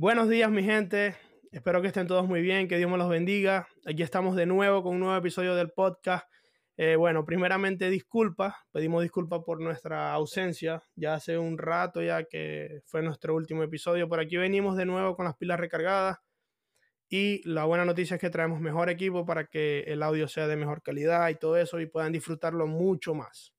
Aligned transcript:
Buenos 0.00 0.30
días, 0.30 0.50
mi 0.50 0.62
gente. 0.62 1.14
Espero 1.52 1.82
que 1.82 1.88
estén 1.88 2.06
todos 2.06 2.26
muy 2.26 2.40
bien, 2.40 2.68
que 2.68 2.78
Dios 2.78 2.90
me 2.90 2.96
los 2.96 3.10
bendiga. 3.10 3.68
Aquí 3.84 4.02
estamos 4.02 4.34
de 4.34 4.46
nuevo 4.46 4.82
con 4.82 4.94
un 4.94 5.00
nuevo 5.00 5.14
episodio 5.14 5.54
del 5.54 5.72
podcast. 5.72 6.26
Eh, 6.78 6.96
bueno, 6.96 7.26
primeramente 7.26 7.90
disculpas, 7.90 8.54
pedimos 8.72 9.02
disculpas 9.02 9.40
por 9.44 9.60
nuestra 9.60 10.14
ausencia. 10.14 10.82
Ya 10.96 11.12
hace 11.12 11.36
un 11.36 11.58
rato 11.58 12.00
ya 12.00 12.24
que 12.24 12.80
fue 12.86 13.02
nuestro 13.02 13.34
último 13.34 13.62
episodio. 13.62 14.08
Por 14.08 14.20
aquí 14.20 14.38
venimos 14.38 14.74
de 14.78 14.86
nuevo 14.86 15.14
con 15.14 15.26
las 15.26 15.36
pilas 15.36 15.60
recargadas. 15.60 16.16
Y 17.10 17.46
la 17.46 17.66
buena 17.66 17.84
noticia 17.84 18.14
es 18.14 18.22
que 18.22 18.30
traemos 18.30 18.58
mejor 18.58 18.88
equipo 18.88 19.26
para 19.26 19.48
que 19.48 19.80
el 19.80 20.02
audio 20.02 20.28
sea 20.28 20.46
de 20.46 20.56
mejor 20.56 20.80
calidad 20.80 21.28
y 21.28 21.34
todo 21.34 21.58
eso 21.58 21.78
y 21.78 21.84
puedan 21.84 22.12
disfrutarlo 22.12 22.66
mucho 22.66 23.14
más. 23.14 23.52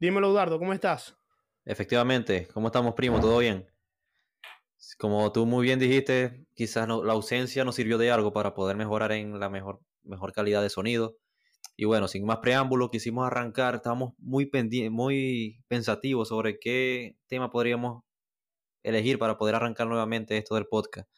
Dímelo, 0.00 0.30
Eduardo, 0.30 0.58
¿cómo 0.58 0.72
estás? 0.72 1.16
Efectivamente, 1.64 2.48
¿cómo 2.52 2.66
estamos, 2.66 2.94
primo? 2.96 3.20
¿Todo 3.20 3.38
bien? 3.38 3.69
Como 4.98 5.30
tú 5.32 5.46
muy 5.46 5.64
bien 5.64 5.78
dijiste, 5.78 6.46
quizás 6.54 6.88
la 6.88 7.12
ausencia 7.12 7.64
nos 7.64 7.74
sirvió 7.74 7.98
de 7.98 8.10
algo 8.10 8.32
para 8.32 8.54
poder 8.54 8.76
mejorar 8.76 9.12
en 9.12 9.38
la 9.38 9.50
mejor, 9.50 9.80
calidad 10.34 10.62
de 10.62 10.70
sonido. 10.70 11.16
Y 11.76 11.84
bueno, 11.84 12.08
sin 12.08 12.24
más 12.26 12.38
preámbulo, 12.38 12.90
quisimos 12.90 13.26
arrancar, 13.26 13.76
estábamos 13.76 14.14
muy, 14.18 14.50
muy 14.90 15.62
pensativos 15.68 16.28
sobre 16.28 16.58
qué 16.58 17.16
tema 17.26 17.50
podríamos 17.50 18.04
elegir 18.82 19.18
para 19.18 19.38
poder 19.38 19.54
arrancar 19.54 19.86
nuevamente 19.86 20.36
esto 20.38 20.54
del 20.54 20.66
podcast 20.66 21.08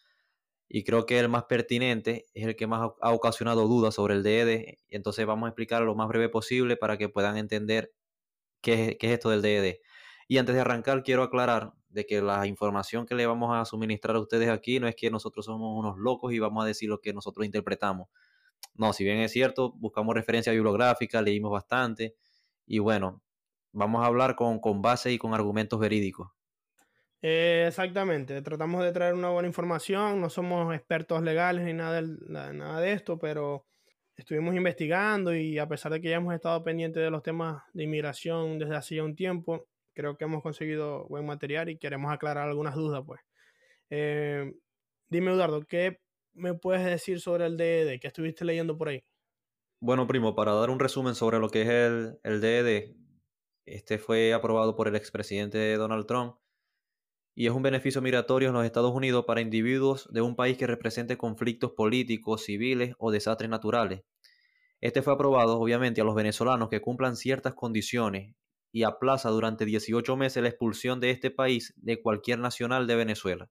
y 0.74 0.84
creo 0.84 1.04
que 1.04 1.18
el 1.18 1.28
más 1.28 1.44
pertinente 1.44 2.24
es 2.32 2.46
el 2.46 2.56
que 2.56 2.66
más 2.66 2.92
ha 3.02 3.12
ocasionado 3.12 3.68
dudas 3.68 3.94
sobre 3.94 4.14
el 4.14 4.22
DED. 4.22 4.78
Entonces 4.88 5.26
vamos 5.26 5.46
a 5.46 5.50
explicar 5.50 5.82
lo 5.82 5.94
más 5.94 6.08
breve 6.08 6.30
posible 6.30 6.78
para 6.78 6.96
que 6.96 7.10
puedan 7.10 7.36
entender 7.36 7.92
qué 8.62 8.96
es, 8.98 9.12
esto 9.12 9.28
del 9.28 9.42
DED. 9.42 9.80
Y 10.28 10.38
antes 10.38 10.54
de 10.54 10.62
arrancar, 10.62 11.02
quiero 11.02 11.24
aclarar 11.24 11.74
de 11.92 12.06
que 12.06 12.22
la 12.22 12.46
información 12.46 13.06
que 13.06 13.14
le 13.14 13.26
vamos 13.26 13.54
a 13.54 13.64
suministrar 13.64 14.16
a 14.16 14.20
ustedes 14.20 14.48
aquí 14.48 14.80
no 14.80 14.88
es 14.88 14.96
que 14.96 15.10
nosotros 15.10 15.46
somos 15.46 15.78
unos 15.78 15.98
locos 15.98 16.32
y 16.32 16.38
vamos 16.38 16.64
a 16.64 16.66
decir 16.66 16.88
lo 16.88 17.00
que 17.00 17.12
nosotros 17.12 17.44
interpretamos. 17.46 18.08
No, 18.74 18.92
si 18.92 19.04
bien 19.04 19.18
es 19.18 19.32
cierto, 19.32 19.72
buscamos 19.72 20.14
referencia 20.14 20.52
bibliográfica, 20.52 21.20
leímos 21.20 21.52
bastante 21.52 22.14
y 22.66 22.78
bueno, 22.78 23.22
vamos 23.72 24.02
a 24.02 24.06
hablar 24.06 24.36
con, 24.36 24.60
con 24.60 24.82
base 24.82 25.12
y 25.12 25.18
con 25.18 25.34
argumentos 25.34 25.78
verídicos. 25.78 26.28
Eh, 27.24 27.66
exactamente, 27.68 28.42
tratamos 28.42 28.82
de 28.82 28.90
traer 28.90 29.14
una 29.14 29.28
buena 29.30 29.46
información, 29.46 30.20
no 30.20 30.28
somos 30.28 30.74
expertos 30.74 31.22
legales 31.22 31.64
ni 31.64 31.72
nada 31.72 32.02
de, 32.02 32.18
nada 32.52 32.80
de 32.80 32.92
esto, 32.92 33.16
pero 33.18 33.64
estuvimos 34.16 34.56
investigando 34.56 35.32
y 35.32 35.58
a 35.58 35.68
pesar 35.68 35.92
de 35.92 36.00
que 36.00 36.10
ya 36.10 36.16
hemos 36.16 36.34
estado 36.34 36.64
pendientes 36.64 37.00
de 37.00 37.10
los 37.10 37.22
temas 37.22 37.62
de 37.74 37.84
inmigración 37.84 38.58
desde 38.58 38.74
hace 38.74 38.96
ya 38.96 39.04
un 39.04 39.14
tiempo, 39.14 39.68
creo 39.94 40.16
que 40.16 40.24
hemos 40.24 40.42
conseguido 40.42 41.06
buen 41.08 41.26
material 41.26 41.68
y 41.68 41.78
queremos 41.78 42.12
aclarar 42.12 42.48
algunas 42.48 42.74
dudas, 42.74 43.02
pues. 43.06 43.20
Eh, 43.90 44.52
dime, 45.08 45.32
Eduardo, 45.32 45.62
¿qué 45.62 46.00
me 46.32 46.54
puedes 46.54 46.84
decir 46.84 47.20
sobre 47.20 47.46
el 47.46 47.56
DED? 47.56 48.00
¿Qué 48.00 48.06
estuviste 48.06 48.44
leyendo 48.44 48.76
por 48.76 48.88
ahí? 48.88 49.04
Bueno, 49.80 50.06
primo, 50.06 50.34
para 50.34 50.52
dar 50.52 50.70
un 50.70 50.78
resumen 50.78 51.14
sobre 51.14 51.38
lo 51.38 51.48
que 51.50 51.62
es 51.62 51.68
el, 51.68 52.18
el 52.22 52.40
DED, 52.40 52.94
este 53.66 53.98
fue 53.98 54.32
aprobado 54.32 54.74
por 54.74 54.88
el 54.88 54.96
expresidente 54.96 55.74
Donald 55.76 56.06
Trump 56.06 56.36
y 57.34 57.46
es 57.46 57.52
un 57.52 57.62
beneficio 57.62 58.02
migratorio 58.02 58.48
en 58.48 58.54
los 58.54 58.64
Estados 58.64 58.94
Unidos 58.94 59.24
para 59.26 59.40
individuos 59.40 60.08
de 60.12 60.20
un 60.20 60.36
país 60.36 60.58
que 60.58 60.66
represente 60.66 61.16
conflictos 61.16 61.72
políticos, 61.72 62.44
civiles 62.44 62.94
o 62.98 63.10
desastres 63.10 63.48
naturales. 63.48 64.02
Este 64.80 65.00
fue 65.00 65.14
aprobado, 65.14 65.58
obviamente, 65.58 66.00
a 66.00 66.04
los 66.04 66.14
venezolanos 66.14 66.68
que 66.68 66.80
cumplan 66.80 67.16
ciertas 67.16 67.54
condiciones 67.54 68.34
y 68.72 68.84
aplaza 68.84 69.28
durante 69.28 69.66
18 69.66 70.16
meses 70.16 70.42
la 70.42 70.48
expulsión 70.48 70.98
de 70.98 71.10
este 71.10 71.30
país 71.30 71.74
de 71.76 72.00
cualquier 72.00 72.38
nacional 72.38 72.86
de 72.86 72.96
Venezuela. 72.96 73.50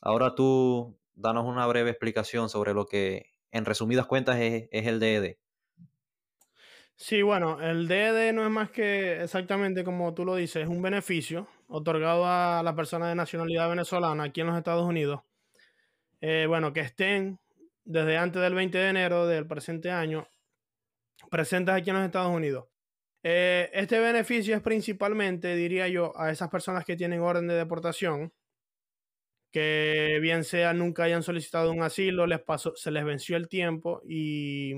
Ahora 0.00 0.34
tú 0.34 0.98
danos 1.14 1.44
una 1.44 1.66
breve 1.66 1.90
explicación 1.90 2.48
sobre 2.48 2.72
lo 2.72 2.86
que, 2.86 3.32
en 3.52 3.66
resumidas 3.66 4.06
cuentas, 4.06 4.36
es, 4.38 4.68
el 4.72 4.98
DED. 4.98 5.36
Sí, 6.96 7.20
bueno, 7.20 7.60
el 7.60 7.86
DED 7.86 8.32
no 8.32 8.44
es 8.44 8.50
más 8.50 8.70
que 8.70 9.22
exactamente 9.22 9.84
como 9.84 10.14
tú 10.14 10.24
lo 10.24 10.34
dices, 10.34 10.62
es 10.62 10.68
un 10.68 10.80
beneficio 10.80 11.46
otorgado 11.68 12.24
a 12.26 12.62
las 12.62 12.74
personas 12.74 13.08
de 13.10 13.14
nacionalidad 13.14 13.68
venezolana 13.68 14.24
aquí 14.24 14.40
en 14.40 14.46
los 14.46 14.56
Estados 14.56 14.86
Unidos. 14.86 15.20
Eh, 16.22 16.46
bueno, 16.48 16.72
que 16.72 16.80
estén 16.80 17.38
desde 17.84 18.16
antes 18.16 18.40
del 18.40 18.54
20 18.54 18.78
de 18.78 18.88
enero 18.88 19.26
del 19.26 19.46
presente 19.46 19.90
año 19.90 20.26
presentes 21.30 21.74
aquí 21.74 21.90
en 21.90 21.96
los 21.96 22.04
Estados 22.04 22.34
Unidos. 22.34 22.66
Eh, 23.28 23.70
este 23.72 23.98
beneficio 23.98 24.54
es 24.54 24.62
principalmente, 24.62 25.56
diría 25.56 25.88
yo, 25.88 26.16
a 26.16 26.30
esas 26.30 26.48
personas 26.48 26.84
que 26.84 26.94
tienen 26.94 27.20
orden 27.20 27.48
de 27.48 27.54
deportación, 27.54 28.32
que 29.50 30.18
bien 30.22 30.44
sea 30.44 30.72
nunca 30.72 31.02
hayan 31.02 31.24
solicitado 31.24 31.72
un 31.72 31.82
asilo, 31.82 32.28
les 32.28 32.40
pasó, 32.40 32.76
se 32.76 32.92
les 32.92 33.04
venció 33.04 33.36
el 33.36 33.48
tiempo 33.48 34.00
y 34.04 34.74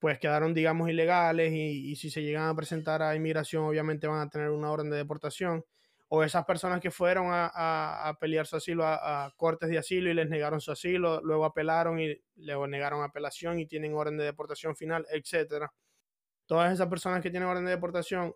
pues 0.00 0.18
quedaron, 0.18 0.52
digamos, 0.52 0.90
ilegales 0.90 1.52
y, 1.52 1.94
si 1.94 2.10
se 2.10 2.22
llegan 2.22 2.48
a 2.48 2.56
presentar 2.56 3.02
a 3.02 3.14
inmigración, 3.14 3.64
obviamente 3.64 4.08
van 4.08 4.20
a 4.26 4.30
tener 4.30 4.50
una 4.50 4.72
orden 4.72 4.90
de 4.90 4.96
deportación. 4.96 5.64
O 6.08 6.24
esas 6.24 6.44
personas 6.44 6.80
que 6.80 6.90
fueron 6.90 7.28
a, 7.30 8.16
pelear 8.20 8.48
su 8.48 8.56
asilo 8.56 8.84
a, 8.84 9.32
cortes 9.36 9.68
de 9.70 9.78
asilo 9.78 10.10
y 10.10 10.14
les 10.14 10.28
negaron 10.28 10.60
su 10.60 10.72
asilo, 10.72 11.20
luego 11.22 11.44
apelaron 11.44 12.00
y 12.00 12.20
luego 12.36 12.66
negaron 12.66 13.04
apelación 13.04 13.60
y 13.60 13.66
tienen 13.66 13.94
orden 13.94 14.16
de 14.16 14.24
deportación 14.24 14.74
final, 14.74 15.06
etcétera. 15.10 15.72
Todas 16.48 16.72
esas 16.72 16.88
personas 16.88 17.22
que 17.22 17.30
tienen 17.30 17.48
orden 17.48 17.64
de 17.64 17.70
deportación, 17.70 18.34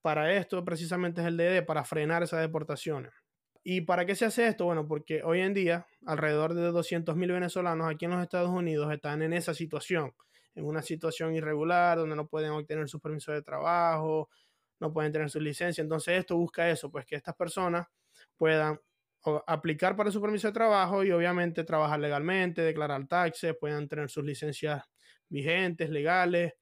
para 0.00 0.32
esto 0.32 0.64
precisamente 0.64 1.20
es 1.20 1.26
el 1.26 1.36
DD, 1.36 1.66
para 1.66 1.84
frenar 1.84 2.22
esas 2.22 2.40
deportaciones. 2.40 3.12
¿Y 3.62 3.82
para 3.82 4.06
qué 4.06 4.14
se 4.14 4.24
hace 4.24 4.46
esto? 4.46 4.64
Bueno, 4.64 4.88
porque 4.88 5.22
hoy 5.22 5.40
en 5.40 5.52
día 5.52 5.86
alrededor 6.06 6.54
de 6.54 6.70
200.000 6.72 7.30
venezolanos 7.30 7.90
aquí 7.90 8.06
en 8.06 8.12
los 8.12 8.22
Estados 8.22 8.48
Unidos 8.48 8.90
están 8.90 9.20
en 9.20 9.34
esa 9.34 9.52
situación 9.52 10.14
en 10.54 10.64
una 10.64 10.82
situación 10.82 11.34
irregular, 11.34 11.98
donde 11.98 12.16
no 12.16 12.26
pueden 12.26 12.50
obtener 12.50 12.88
su 12.88 13.00
permiso 13.00 13.32
de 13.32 13.42
trabajo, 13.42 14.28
no 14.80 14.92
pueden 14.92 15.12
tener 15.12 15.30
su 15.30 15.40
licencia. 15.40 15.82
Entonces 15.82 16.18
esto 16.18 16.36
busca 16.36 16.68
eso, 16.70 16.90
pues 16.90 17.06
que 17.06 17.16
estas 17.16 17.34
personas 17.34 17.86
puedan 18.36 18.80
aplicar 19.46 19.96
para 19.96 20.10
su 20.10 20.20
permiso 20.20 20.48
de 20.48 20.54
trabajo 20.54 21.04
y 21.04 21.12
obviamente 21.12 21.64
trabajar 21.64 22.00
legalmente, 22.00 22.62
declarar 22.62 23.06
taxes, 23.06 23.54
puedan 23.60 23.86
tener 23.86 24.08
sus 24.08 24.24
licencias 24.24 24.82
vigentes, 25.28 25.90
legales, 25.90 26.54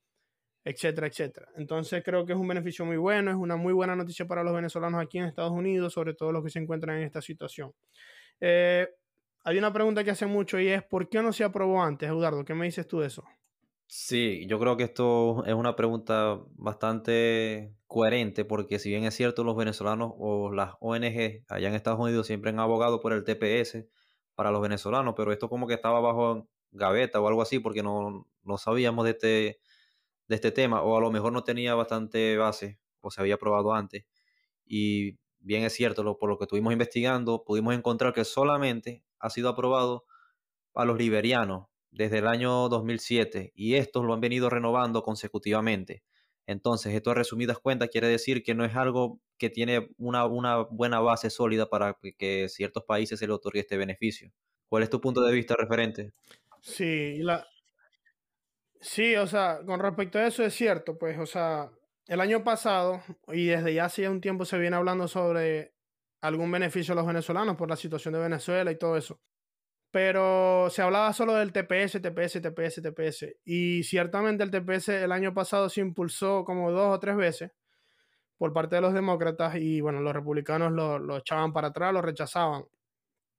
etcétera, 0.64 1.06
etcétera. 1.06 1.48
Entonces 1.56 2.02
creo 2.04 2.24
que 2.26 2.32
es 2.32 2.38
un 2.38 2.48
beneficio 2.48 2.84
muy 2.84 2.96
bueno, 2.96 3.30
es 3.30 3.36
una 3.36 3.56
muy 3.56 3.72
buena 3.72 3.96
noticia 3.96 4.26
para 4.26 4.42
los 4.42 4.54
venezolanos 4.54 5.00
aquí 5.00 5.19
en 5.19 5.24
Estados 5.24 5.52
Unidos, 5.52 5.92
sobre 5.92 6.14
todo 6.14 6.32
los 6.32 6.44
que 6.44 6.50
se 6.50 6.58
encuentran 6.58 6.98
en 6.98 7.04
esta 7.04 7.22
situación. 7.22 7.72
Eh, 8.41 8.88
hay 9.44 9.58
una 9.58 9.72
pregunta 9.72 10.04
que 10.04 10.10
hace 10.10 10.26
mucho 10.26 10.60
y 10.60 10.69
es, 10.69 10.82
¿por 10.82 11.08
qué 11.08 11.22
no 11.22 11.32
se 11.32 11.44
aprobó 11.44 11.82
antes, 11.82 12.08
Eduardo? 12.08 12.44
¿Qué 12.44 12.54
me 12.54 12.66
dices 12.66 12.86
tú 12.86 13.00
de 13.00 13.06
eso? 13.06 13.24
Sí, 13.86 14.46
yo 14.46 14.58
creo 14.58 14.76
que 14.76 14.84
esto 14.84 15.42
es 15.46 15.54
una 15.54 15.74
pregunta 15.74 16.38
bastante 16.50 17.72
coherente 17.86 18.44
porque 18.44 18.78
si 18.78 18.90
bien 18.90 19.04
es 19.04 19.14
cierto 19.14 19.44
los 19.44 19.56
venezolanos 19.56 20.12
o 20.19 20.52
las 20.52 20.75
ONG 20.80 21.44
allá 21.48 21.69
en 21.69 21.75
Estados 21.75 21.98
Unidos 21.98 22.26
siempre 22.26 22.50
han 22.50 22.60
abogado 22.60 23.00
por 23.00 23.14
el 23.14 23.25
TPS 23.25 23.86
para 24.34 24.50
los 24.50 24.60
venezolanos, 24.60 25.14
pero 25.16 25.32
esto 25.32 25.48
como 25.48 25.66
que 25.66 25.72
estaba 25.72 26.00
bajo 26.00 26.46
gaveta 26.70 27.19
o 27.19 27.28
algo 27.28 27.40
así 27.40 27.60
porque 27.60 27.82
no, 27.82 28.26
no 28.42 28.58
sabíamos 28.58 29.06
de 29.06 29.10
este, 29.12 29.60
de 30.28 30.34
este 30.36 30.52
tema 30.52 30.82
o 30.82 30.96
a 30.96 31.00
lo 31.00 31.10
mejor 31.10 31.32
no 31.32 31.42
tenía 31.42 31.74
bastante 31.74 32.36
base 32.36 32.78
o 33.00 33.10
se 33.10 33.20
había 33.20 33.34
aprobado 33.34 33.74
antes. 33.74 34.04
Y 34.66 35.18
bien 35.40 35.64
es 35.64 35.72
cierto, 35.72 36.18
por 36.18 36.28
lo 36.28 36.38
que 36.38 36.44
estuvimos 36.44 36.72
investigando, 36.72 37.44
pudimos 37.44 37.74
encontrar 37.74 38.12
que 38.12 38.24
solamente 38.24 39.02
ha 39.18 39.30
sido 39.30 39.48
aprobado 39.48 40.04
a 40.74 40.84
los 40.84 40.98
liberianos 40.98 41.66
desde 41.90 42.18
el 42.18 42.26
año 42.26 42.68
2007 42.68 43.52
y 43.54 43.74
estos 43.74 44.04
lo 44.04 44.14
han 44.14 44.20
venido 44.20 44.50
renovando 44.50 45.02
consecutivamente. 45.02 46.04
Entonces, 46.46 46.94
esto 46.94 47.10
a 47.10 47.14
resumidas 47.14 47.58
cuentas 47.58 47.90
quiere 47.90 48.08
decir 48.08 48.42
que 48.42 48.54
no 48.54 48.64
es 48.64 48.74
algo 48.74 49.20
que 49.36 49.50
tiene 49.50 49.90
una, 49.98 50.24
buena 50.26 51.00
base 51.00 51.28
sólida 51.31 51.69
para 51.69 51.98
que, 52.16 52.48
ciertos 52.48 52.84
países 52.84 53.19
se 53.19 53.26
le 53.26 53.34
otorgue 53.34 53.60
este 53.60 53.76
beneficio. 53.76 54.32
¿Cuál 54.69 54.82
es 54.82 54.90
tu 54.90 55.00
punto 55.00 55.20
de 55.22 55.32
vista 55.32 55.56
referente? 55.56 56.12
Sí, 56.62 57.19
la... 57.19 57.46
sí, 58.80 59.16
o 59.16 59.26
sea, 59.26 59.60
con 59.66 59.80
respecto 59.80 60.19
a 60.19 60.26
eso 60.26 60.44
es 60.44 60.54
cierto, 60.54 60.98
pues, 60.98 61.19
o 61.19 61.26
sea, 61.26 61.70
el 62.06 62.20
año 62.20 62.44
pasado 62.44 63.02
y 63.28 63.46
desde 63.46 63.75
ya 63.75 63.86
hace 63.86 64.08
un 64.08 64.20
tiempo 64.20 64.44
se 64.44 64.58
viene 64.58 64.76
hablando 64.76 65.08
sobre 65.08 65.75
algún 66.20 66.50
beneficio 66.50 66.92
a 66.92 66.96
los 66.96 67.06
venezolanos 67.06 67.56
por 67.56 67.69
la 67.69 67.76
situación 67.76 68.14
de 68.14 68.20
Venezuela 68.20 68.70
y 68.72 68.78
todo 68.78 68.96
eso 68.96 69.20
pero 69.90 70.69
se 70.70 70.82
hablaba 70.82 71.12
solo 71.12 71.34
del 71.34 71.52
TPS, 71.52 72.00
TPS, 72.02 72.42
TPS, 72.42 72.82
TPS. 72.82 73.36
Y 73.44 73.82
ciertamente 73.84 74.44
el 74.44 74.50
TPS 74.50 74.88
el 74.90 75.12
año 75.12 75.32
pasado 75.34 75.69
se 75.69 75.81
impulsó 75.81 76.44
como 76.44 76.70
dos 76.70 76.94
o 76.94 77.00
tres 77.00 77.16
veces 77.16 77.52
por 78.36 78.52
parte 78.52 78.76
de 78.76 78.82
los 78.82 78.94
demócratas 78.94 79.56
y 79.56 79.81
bueno, 79.81 80.00
los 80.00 80.12
republicanos 80.14 80.72
lo, 80.72 81.19
echaban 81.19 81.52
para 81.52 81.69
atrás, 81.69 81.92
lo 81.92 82.02
rechazaban. 82.02 82.64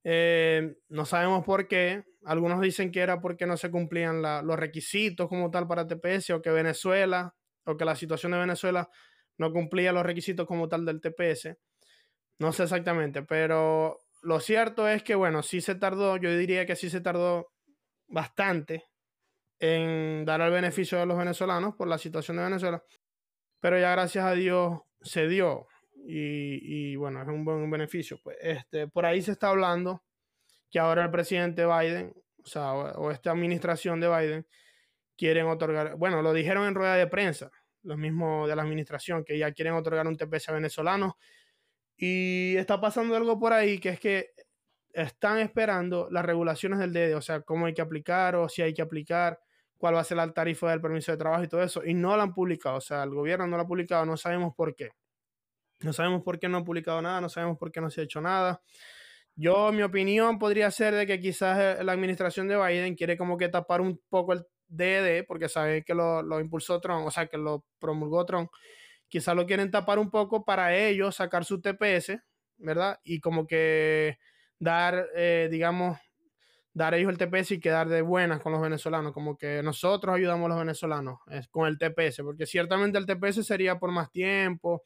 Eh, 0.04 0.76
no 0.90 1.06
sabemos 1.06 1.46
por 1.46 1.68
qué. 1.68 2.04
Algunos 2.26 2.62
dicen 2.62 2.92
que 2.92 3.00
era 3.00 3.22
porque 3.22 3.46
no 3.46 3.58
se 3.58 3.72
cumplían 3.72 4.22
los 4.22 4.60
requisitos 4.60 5.28
como 5.28 5.52
tal 5.52 5.68
para 5.68 5.88
TPS 5.88 6.32
o 6.32 6.42
que 6.42 6.50
Venezuela 6.52 7.36
o 7.66 7.78
que 7.78 7.86
la 7.86 7.96
situación 7.96 8.34
de 8.34 8.40
Venezuela 8.40 8.90
no 9.38 9.52
cumplía 9.52 9.94
los 9.94 10.06
requisitos 10.06 10.46
como 10.46 10.68
tal 10.68 10.86
del 10.86 11.02
TPS. 11.02 11.58
No 12.40 12.52
sé 12.52 12.64
exactamente, 12.64 13.24
pero 13.24 14.02
lo 14.22 14.40
cierto 14.40 14.88
es 14.88 15.04
que, 15.04 15.16
bueno, 15.16 15.44
sí 15.44 15.62
se 15.62 15.76
tardó, 15.76 16.18
yo 16.18 16.36
diría 16.38 16.66
que 16.66 16.76
sí 16.76 16.90
se 16.90 17.02
tardó 17.02 17.52
bastante 18.08 18.86
en 19.60 20.26
dar 20.26 20.42
el 20.42 20.52
beneficio 20.52 21.02
a 21.02 21.06
los 21.06 21.18
venezolanos 21.18 21.76
por 21.76 21.88
la 21.88 21.98
situación 21.98 22.38
de 22.38 22.44
Venezuela, 22.44 22.84
pero 23.60 23.80
ya 23.80 23.92
gracias 23.92 24.26
a 24.26 24.34
Dios 24.34 24.80
se 25.02 25.28
dio 25.28 25.68
y, 26.06 26.96
bueno, 26.96 27.22
es 27.22 27.28
un 27.28 27.46
buen 27.46 27.70
beneficio. 27.70 28.20
Pues, 28.24 28.38
este, 28.42 28.88
por 28.88 29.06
ahí 29.06 29.22
se 29.22 29.32
está 29.32 29.50
hablando 29.50 30.04
que 30.70 30.80
ahora 30.80 31.04
el 31.04 31.12
presidente 31.12 31.66
Biden, 31.66 32.14
o 32.44 32.48
sea, 32.48 32.74
o, 32.74 33.12
esta 33.12 33.32
administración 33.32 34.00
de 34.00 34.08
Biden, 34.08 34.48
quieren 35.18 35.48
otorgar, 35.48 35.96
bueno, 35.98 36.22
lo 36.22 36.34
dijeron 36.34 36.68
en 36.68 36.76
rueda 36.76 36.96
de 36.96 37.08
prensa, 37.08 37.52
los 37.84 37.98
mismos 37.98 38.48
de 38.48 38.56
la 38.56 38.64
administración, 38.64 39.24
que 39.24 39.38
ya 39.38 39.52
quieren 39.52 39.74
otorgar 39.74 40.08
un 40.08 40.18
TPS 40.18 40.50
a 40.50 40.54
venezolanos. 40.54 41.14
Y 41.98 42.56
está 42.58 42.80
pasando 42.80 43.16
algo 43.16 43.40
por 43.40 43.54
ahí 43.54 43.80
que 43.80 43.90
es 43.90 44.00
que 44.00 44.32
están 44.94 45.40
esperando 45.40 46.08
las 46.12 46.26
regulaciones 46.26 46.80
del 46.80 46.94
DD, 46.94 47.16
o 47.16 47.22
sea, 47.22 47.42
cómo 47.42 47.66
hay 47.66 47.74
que 47.74 47.82
aplicar 47.82 48.36
o 48.36 48.50
si 48.50 48.62
hay 48.62 48.74
que 48.74 48.82
aplicar, 48.82 49.40
cuál 49.78 49.96
va 49.96 50.02
a 50.02 50.04
ser 50.04 50.18
la 50.18 50.32
tarifa 50.34 50.70
del 50.70 50.82
permiso 50.82 51.12
de 51.12 51.18
trabajo 51.18 51.44
y 51.44 51.48
todo 51.48 51.64
eso. 51.64 51.84
Y 51.86 51.94
no 51.94 52.16
lo 52.16 52.22
han 52.22 52.34
publicado, 52.34 52.78
o 52.78 52.82
sea, 52.82 53.04
el 53.04 53.12
gobierno 53.12 53.48
no 53.48 53.58
lo 53.58 53.64
ha 53.64 53.68
publicado, 53.68 54.06
no 54.06 54.18
sabemos 54.18 54.54
por 54.56 54.76
qué. 54.76 54.92
No 55.82 55.94
sabemos 55.94 56.24
por 56.24 56.40
qué 56.40 56.50
no 56.50 56.58
han 56.58 56.66
publicado 56.66 57.02
nada, 57.02 57.22
no 57.22 57.30
sabemos 57.30 57.58
por 57.58 57.72
qué 57.72 57.82
no 57.82 57.90
se 57.90 58.02
ha 58.02 58.04
hecho 58.04 58.22
nada. 58.22 58.62
Yo, 59.36 59.72
mi 59.72 59.84
opinión 59.84 60.38
podría 60.38 60.70
ser 60.72 60.94
de 60.94 61.08
que 61.08 61.20
quizás 61.22 61.80
eh, 61.80 61.84
la 61.84 61.94
administración 61.94 62.48
de 62.48 62.58
Biden 62.58 62.96
quiere 62.96 63.18
como 63.18 63.38
que 63.38 63.48
tapar 63.48 63.80
un 63.80 64.02
poco 64.10 64.34
el 64.34 64.46
DD, 64.68 65.26
porque 65.26 65.48
sabe 65.48 65.84
que 65.84 65.94
lo, 65.94 66.22
lo 66.22 66.40
impulsó 66.40 66.82
Trump, 66.82 67.08
o 67.08 67.12
sea, 67.12 67.28
que 67.28 67.38
lo 67.38 67.66
promulgó 67.80 68.26
Trump. 68.26 68.52
Quizás 69.08 69.36
lo 69.36 69.46
quieren 69.46 69.72
tapar 69.72 69.98
un 69.98 70.12
poco 70.12 70.44
para 70.44 70.76
ellos 70.76 71.16
sacar 71.16 71.46
su 71.46 71.62
TPS, 71.62 72.22
¿verdad? 72.58 73.00
Y 73.04 73.22
como 73.22 73.48
que 73.48 74.18
dar, 74.60 75.08
eh, 75.16 75.48
digamos, 75.50 75.98
dar 76.74 76.94
ellos 76.94 77.12
el 77.12 77.18
TPS 77.18 77.52
y 77.52 77.60
quedar 77.60 77.90
de 77.90 78.02
buenas 78.02 78.42
con 78.42 78.52
los 78.52 78.62
venezolanos, 78.62 79.14
como 79.14 79.38
que 79.38 79.64
nosotros 79.64 80.16
ayudamos 80.16 80.46
a 80.46 80.50
los 80.50 80.60
venezolanos 80.60 81.20
con 81.50 81.68
el 81.68 81.78
TPS, 81.78 82.24
porque 82.24 82.46
ciertamente 82.46 82.98
el 82.98 83.06
TPS 83.06 83.46
sería 83.46 83.80
por 83.80 83.92
más 83.92 84.12
tiempo, 84.12 84.84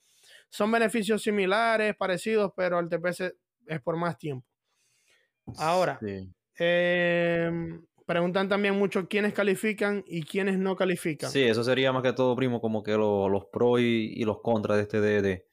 son 0.54 0.72
beneficios 0.72 1.24
similares, 1.24 1.96
parecidos, 1.96 2.52
pero 2.56 2.80
el 2.80 2.88
TPS 2.88 3.34
es 3.66 3.82
por 3.82 3.98
más 3.98 4.20
tiempo. 4.20 4.46
Ahora, 5.58 6.00
em, 6.60 7.84
preguntan 8.06 8.48
también 8.48 8.78
mucho 8.78 9.08
quiénes 9.08 9.34
califican 9.34 10.04
y 10.06 10.22
quiénes 10.22 10.60
no 10.60 10.76
califican. 10.76 11.32
Sí, 11.32 11.42
eso 11.42 11.64
sería 11.64 11.92
más 11.92 12.04
que 12.04 12.14
todo, 12.14 12.36
primo, 12.36 12.62
como 12.62 12.84
que 12.84 12.92
los 12.92 13.46
pros 13.52 13.80
y, 13.82 14.24
los 14.26 14.42
contras 14.42 14.78
de 14.78 14.84
este 14.84 15.00
DD. 15.02 15.44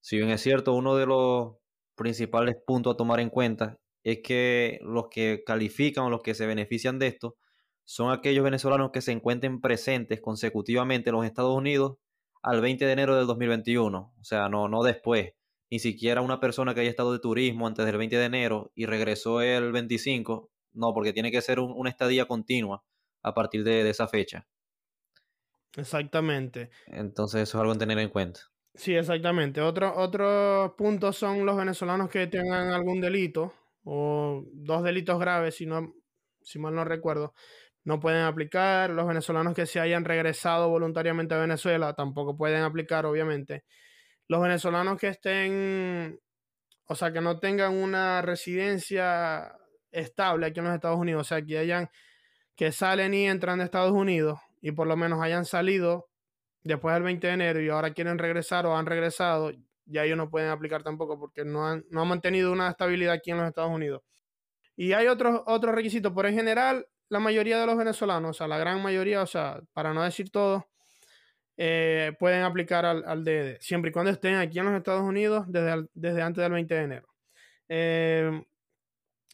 Si 0.00 0.16
bien 0.16 0.30
es 0.30 0.42
cierto, 0.42 0.74
uno 0.74 0.94
de 0.94 1.06
los 1.06 1.56
principales 1.96 2.54
puntos 2.64 2.94
a 2.94 2.96
tomar 2.96 3.18
en 3.18 3.30
cuenta 3.30 3.80
es 4.04 4.20
que 4.22 4.78
los 4.82 5.08
que 5.10 5.42
califican 5.44 6.04
o 6.04 6.10
los 6.10 6.22
que 6.22 6.34
se 6.34 6.46
benefician 6.46 7.00
de 7.00 7.08
esto 7.08 7.36
son 7.84 8.12
aquellos 8.12 8.44
venezolanos 8.44 8.92
que 8.92 9.00
se 9.00 9.10
encuentren 9.10 9.60
presentes 9.60 10.20
consecutivamente 10.20 11.10
en 11.10 11.16
los 11.16 11.24
Estados 11.24 11.56
Unidos 11.56 11.96
al 12.46 12.60
20 12.60 12.86
de 12.86 12.92
enero 12.92 13.16
del 13.16 13.26
2021, 13.26 14.14
o 14.16 14.24
sea, 14.24 14.48
no, 14.48 14.68
no 14.68 14.84
después. 14.84 15.32
Ni 15.68 15.80
siquiera 15.80 16.20
una 16.20 16.38
persona 16.38 16.74
que 16.74 16.80
haya 16.80 16.90
estado 16.90 17.12
de 17.12 17.18
turismo 17.18 17.66
antes 17.66 17.84
del 17.84 17.96
20 17.96 18.16
de 18.16 18.24
enero 18.24 18.70
y 18.76 18.86
regresó 18.86 19.40
el 19.40 19.72
25, 19.72 20.48
no, 20.74 20.94
porque 20.94 21.12
tiene 21.12 21.32
que 21.32 21.42
ser 21.42 21.58
una 21.58 21.90
estadía 21.90 22.26
continua 22.26 22.84
a 23.24 23.34
partir 23.34 23.64
de, 23.64 23.90
esa 23.90 24.06
fecha. 24.06 24.46
Exactamente. 25.76 26.70
Entonces 26.86 27.42
eso 27.42 27.58
es 27.58 27.60
algo 27.60 27.72
a 27.72 27.78
tener 27.78 27.98
en 27.98 28.10
cuenta. 28.10 28.42
Sí, 28.76 28.94
exactamente. 28.94 29.60
Otro, 29.60 30.76
puntos 30.78 31.16
son 31.16 31.44
los 31.44 31.56
venezolanos 31.56 32.08
que 32.08 32.28
tengan 32.28 32.68
algún 32.68 33.00
delito 33.00 33.52
o 33.82 34.44
dos 34.52 34.84
delitos 34.84 35.18
graves, 35.18 35.56
si, 35.56 35.66
no, 35.66 35.96
si 36.42 36.60
mal 36.60 36.76
no 36.76 36.84
recuerdo, 36.84 37.34
no 37.86 38.00
pueden 38.00 38.22
aplicar. 38.22 38.90
Los 38.90 39.06
venezolanos 39.06 39.54
que 39.54 39.64
se 39.64 39.78
hayan 39.78 40.04
regresado 40.04 40.68
voluntariamente 40.68 41.34
a 41.34 41.38
Venezuela 41.38 41.94
tampoco 41.94 42.36
pueden 42.36 42.62
aplicar, 42.62 43.06
obviamente. 43.06 43.64
Los 44.28 44.42
venezolanos 44.42 44.98
que 44.98 45.08
estén, 45.08 46.20
o 46.86 46.96
sea, 46.96 47.12
que 47.12 47.20
no 47.20 47.38
tengan 47.38 47.74
una 47.74 48.22
residencia 48.22 49.56
estable 49.92 50.46
aquí 50.46 50.58
en 50.58 50.66
los 50.66 50.74
Estados 50.74 50.98
Unidos, 50.98 51.20
o 51.22 51.24
sea, 51.24 51.42
que 51.42 51.58
hayan, 51.58 51.88
que 52.56 52.72
salen 52.72 53.14
y 53.14 53.28
entran 53.28 53.60
de 53.60 53.66
Estados 53.66 53.92
Unidos 53.92 54.40
y 54.60 54.72
por 54.72 54.88
lo 54.88 54.96
menos 54.96 55.22
hayan 55.22 55.44
salido 55.44 56.08
después 56.64 56.92
del 56.92 57.04
20 57.04 57.24
de 57.24 57.32
enero 57.34 57.60
y 57.60 57.68
ahora 57.68 57.94
quieren 57.94 58.18
regresar 58.18 58.66
o 58.66 58.76
han 58.76 58.86
regresado, 58.86 59.52
ya 59.84 60.04
ellos 60.04 60.16
no 60.16 60.28
pueden 60.28 60.50
aplicar 60.50 60.82
tampoco 60.82 61.20
porque 61.20 61.44
no 61.44 61.64
han, 61.64 61.84
no 61.90 62.02
han 62.02 62.08
mantenido 62.08 62.50
una 62.50 62.68
estabilidad 62.68 63.14
aquí 63.14 63.30
en 63.30 63.36
los 63.36 63.46
Estados 63.46 63.70
Unidos. 63.70 64.02
Y 64.74 64.92
hay 64.92 65.06
otros, 65.06 65.42
otros 65.46 65.72
requisitos, 65.72 66.12
pero 66.16 66.26
en 66.26 66.34
general 66.34 66.88
la 67.08 67.20
mayoría 67.20 67.60
de 67.60 67.66
los 67.66 67.76
venezolanos, 67.76 68.30
o 68.30 68.34
sea, 68.34 68.48
la 68.48 68.58
gran 68.58 68.82
mayoría, 68.82 69.22
o 69.22 69.26
sea, 69.26 69.60
para 69.72 69.92
no 69.92 70.02
decir 70.02 70.30
todo, 70.30 70.68
eh, 71.56 72.12
pueden 72.18 72.42
aplicar 72.42 72.84
al, 72.84 73.04
al, 73.06 73.58
siempre 73.60 73.90
y 73.90 73.92
cuando 73.92 74.10
estén 74.10 74.34
aquí 74.34 74.58
en 74.58 74.66
los 74.66 74.74
Estados 74.74 75.02
Unidos 75.02 75.46
desde, 75.48 75.86
desde 75.94 76.22
antes 76.22 76.42
del 76.42 76.52
20 76.52 76.74
de 76.74 76.82
enero. 76.82 77.08
Eh, 77.68 78.44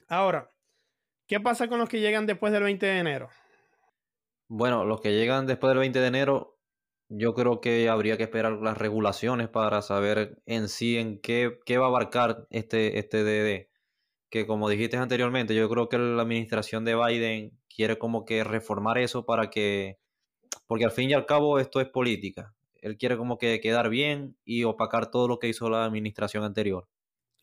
ahora, 0.08 0.50
¿qué 1.26 1.40
pasa 1.40 1.68
con 1.68 1.78
los 1.78 1.88
que 1.88 2.00
llegan 2.00 2.26
después 2.26 2.52
del 2.52 2.62
20 2.62 2.86
de 2.86 2.98
enero? 2.98 3.28
Bueno, 4.48 4.84
los 4.84 5.00
que 5.00 5.12
llegan 5.12 5.46
después 5.46 5.70
del 5.70 5.78
20 5.78 5.98
de 5.98 6.06
enero, 6.06 6.58
yo 7.08 7.34
creo 7.34 7.60
que 7.60 7.88
habría 7.88 8.16
que 8.16 8.24
esperar 8.24 8.52
las 8.52 8.78
regulaciones 8.78 9.48
para 9.48 9.82
saber 9.82 10.42
en 10.46 10.68
sí 10.68 10.98
en 10.98 11.20
qué, 11.20 11.58
qué 11.64 11.78
va 11.78 11.86
a 11.86 11.88
abarcar 11.88 12.46
este, 12.50 12.98
este. 12.98 13.71
Que 14.32 14.46
como 14.46 14.70
dijiste 14.70 14.96
anteriormente, 14.96 15.54
yo 15.54 15.68
creo 15.68 15.90
que 15.90 15.98
la 15.98 16.22
administración 16.22 16.86
de 16.86 16.96
Biden 16.96 17.52
quiere 17.68 17.98
como 17.98 18.24
que 18.24 18.44
reformar 18.44 18.96
eso 18.96 19.26
para 19.26 19.50
que, 19.50 19.98
porque 20.66 20.86
al 20.86 20.90
fin 20.90 21.10
y 21.10 21.12
al 21.12 21.26
cabo 21.26 21.58
esto 21.58 21.82
es 21.82 21.88
política. 21.88 22.54
Él 22.80 22.96
quiere 22.96 23.18
como 23.18 23.36
que 23.36 23.60
quedar 23.60 23.90
bien 23.90 24.34
y 24.46 24.64
opacar 24.64 25.10
todo 25.10 25.28
lo 25.28 25.38
que 25.38 25.48
hizo 25.48 25.68
la 25.68 25.84
administración 25.84 26.44
anterior. 26.44 26.88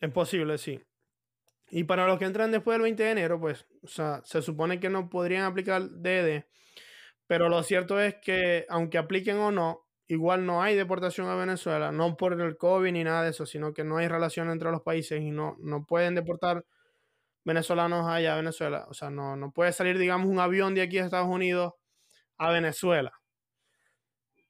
Es 0.00 0.10
posible, 0.10 0.58
sí. 0.58 0.80
Y 1.70 1.84
para 1.84 2.08
los 2.08 2.18
que 2.18 2.24
entran 2.24 2.50
después 2.50 2.74
del 2.74 2.82
20 2.82 3.00
de 3.04 3.10
enero, 3.12 3.38
pues, 3.38 3.66
o 3.84 3.86
sea, 3.86 4.20
se 4.24 4.42
supone 4.42 4.80
que 4.80 4.90
no 4.90 5.08
podrían 5.08 5.44
aplicar 5.44 5.82
DD, 5.88 6.44
pero 7.28 7.48
lo 7.48 7.62
cierto 7.62 8.00
es 8.00 8.16
que 8.16 8.66
aunque 8.68 8.98
apliquen 8.98 9.36
o 9.36 9.52
no, 9.52 9.86
igual 10.08 10.44
no 10.44 10.60
hay 10.60 10.74
deportación 10.74 11.28
a 11.28 11.36
Venezuela, 11.36 11.92
no 11.92 12.16
por 12.16 12.32
el 12.40 12.56
COVID 12.56 12.90
ni 12.90 13.04
nada 13.04 13.22
de 13.22 13.30
eso, 13.30 13.46
sino 13.46 13.72
que 13.72 13.84
no 13.84 13.98
hay 13.98 14.08
relación 14.08 14.50
entre 14.50 14.72
los 14.72 14.82
países 14.82 15.22
y 15.22 15.30
no, 15.30 15.56
no 15.60 15.86
pueden 15.86 16.16
deportar 16.16 16.64
venezolanos 17.50 18.06
allá 18.08 18.34
a 18.34 18.36
Venezuela. 18.36 18.86
O 18.88 18.94
sea, 18.94 19.10
no, 19.10 19.36
no 19.36 19.52
puede 19.52 19.72
salir, 19.72 19.98
digamos, 19.98 20.28
un 20.28 20.40
avión 20.40 20.74
de 20.74 20.82
aquí 20.82 20.98
a 20.98 21.04
Estados 21.04 21.28
Unidos 21.28 21.74
a 22.38 22.50
Venezuela. 22.52 23.12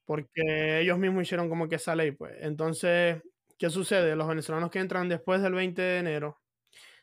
Porque 0.05 0.81
ellos 0.81 0.99
mismos 0.99 1.23
hicieron 1.23 1.49
como 1.49 1.69
que 1.69 1.77
esa 1.77 1.95
ley, 1.95 2.13
pues. 2.13 2.35
Entonces, 2.41 3.23
¿qué 3.59 3.71
sucede? 3.71 4.17
Los 4.17 4.29
venezolanos 4.29 4.71
que 4.71 4.81
entran 4.81 5.09
después 5.09 5.41
del 5.43 5.55
20 5.55 5.81
de 5.83 5.99
enero, 5.99 6.41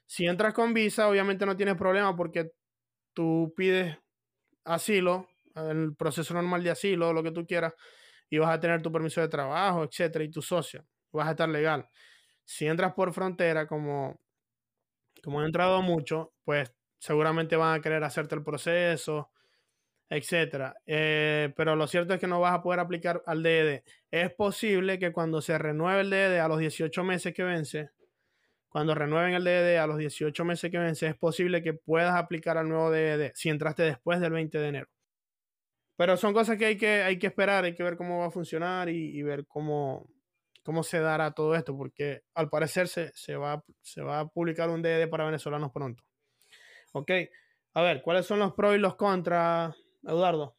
si 0.05 0.25
entras 0.27 0.53
con 0.53 0.73
visa, 0.73 1.09
obviamente 1.09 1.45
no 1.45 1.57
tienes 1.57 1.75
problema 1.77 2.15
porque 2.15 2.51
tú 3.13 3.53
pides 3.57 3.97
asilo, 4.65 5.27
el 5.55 5.95
proceso 5.97 6.33
normal 6.33 6.63
de 6.63 6.71
asilo, 6.71 7.13
lo 7.13 7.23
que 7.23 7.31
tú 7.31 7.45
quieras, 7.47 7.73
y 8.29 8.39
vas 8.39 8.51
a 8.51 8.59
tener 8.59 8.81
tu 8.81 8.91
permiso 8.91 9.21
de 9.21 9.29
trabajo, 9.29 9.83
etcétera, 9.85 10.25
y 10.25 10.31
tu 10.31 10.41
socio, 10.41 10.85
vas 11.13 11.27
a 11.29 11.31
estar 11.31 11.49
legal. 11.49 11.87
Si 12.45 12.67
entras 12.67 12.93
por 12.93 13.13
frontera, 13.13 13.67
como 13.67 14.19
como 15.27 15.41
han 15.41 15.47
entrado 15.47 15.81
mucho, 15.81 16.31
pues 16.45 16.73
seguramente 16.99 17.57
van 17.57 17.77
a 17.77 17.81
querer 17.81 18.01
hacerte 18.01 18.33
el 18.33 18.45
proceso, 18.45 19.29
etcétera. 20.09 20.73
Eh, 20.85 21.51
pero 21.57 21.75
lo 21.75 21.85
cierto 21.85 22.13
es 22.13 22.21
que 22.21 22.27
no 22.27 22.39
vas 22.39 22.53
a 22.53 22.61
poder 22.63 22.79
aplicar 22.79 23.21
al 23.25 23.43
DD. 23.43 23.83
Es 24.09 24.31
posible 24.31 24.97
que 24.99 25.11
cuando 25.11 25.41
se 25.41 25.57
renueve 25.57 25.99
el 25.99 26.09
DD 26.11 26.39
a 26.39 26.47
los 26.47 26.59
18 26.59 27.03
meses 27.03 27.33
que 27.33 27.43
vence, 27.43 27.89
cuando 28.69 28.95
renueven 28.95 29.33
el 29.33 29.43
DD 29.43 29.77
a 29.77 29.85
los 29.85 29.97
18 29.97 30.45
meses 30.45 30.71
que 30.71 30.77
vence, 30.77 31.07
es 31.07 31.17
posible 31.17 31.61
que 31.61 31.73
puedas 31.73 32.15
aplicar 32.15 32.57
al 32.57 32.69
nuevo 32.69 32.89
DD 32.89 33.33
si 33.35 33.49
entraste 33.49 33.83
después 33.83 34.21
del 34.21 34.31
20 34.31 34.57
de 34.57 34.67
enero. 34.69 34.87
Pero 35.97 36.15
son 36.15 36.33
cosas 36.33 36.57
que 36.57 36.67
hay 36.67 36.77
que, 36.77 37.03
hay 37.03 37.19
que 37.19 37.27
esperar, 37.27 37.65
hay 37.65 37.75
que 37.75 37.83
ver 37.83 37.97
cómo 37.97 38.19
va 38.19 38.27
a 38.27 38.31
funcionar 38.31 38.87
y 38.87 39.21
ver 39.23 39.45
cómo, 39.45 40.07
cómo 40.67 40.83
se 40.83 40.99
dará 40.99 41.31
todo 41.31 41.55
esto, 41.55 41.77
porque 41.77 42.23
al 42.33 42.49
parecer 42.49 42.89
se, 42.89 43.13
se, 43.15 43.37
va, 43.37 43.63
se 43.81 44.01
va 44.01 44.19
a 44.19 44.27
publicar 44.27 44.69
un 44.69 44.81
DD 44.81 45.07
para 45.09 45.23
venezolanos 45.23 45.71
pronto. 45.71 46.03
Ok, 46.91 47.09
a 47.73 47.81
ver, 47.81 48.01
¿cuáles 48.01 48.25
son 48.25 48.39
los 48.39 48.51
pros 48.51 48.75
y 48.75 48.77
los 48.77 48.97
contras, 48.97 49.77
Eduardo? 50.03 50.57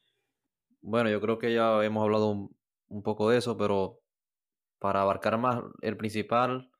Bueno, 0.81 1.11
yo 1.11 1.21
creo 1.21 1.38
que 1.38 1.53
ya 1.53 1.85
hemos 1.85 2.03
hablado 2.03 2.31
un, 2.31 3.03
poco 3.03 3.29
de 3.29 3.37
eso, 3.37 3.59
pero 3.59 4.00
para 4.79 5.03
abarcar 5.03 5.37
más, 5.37 5.62
el 5.83 5.99
principal 5.99 6.71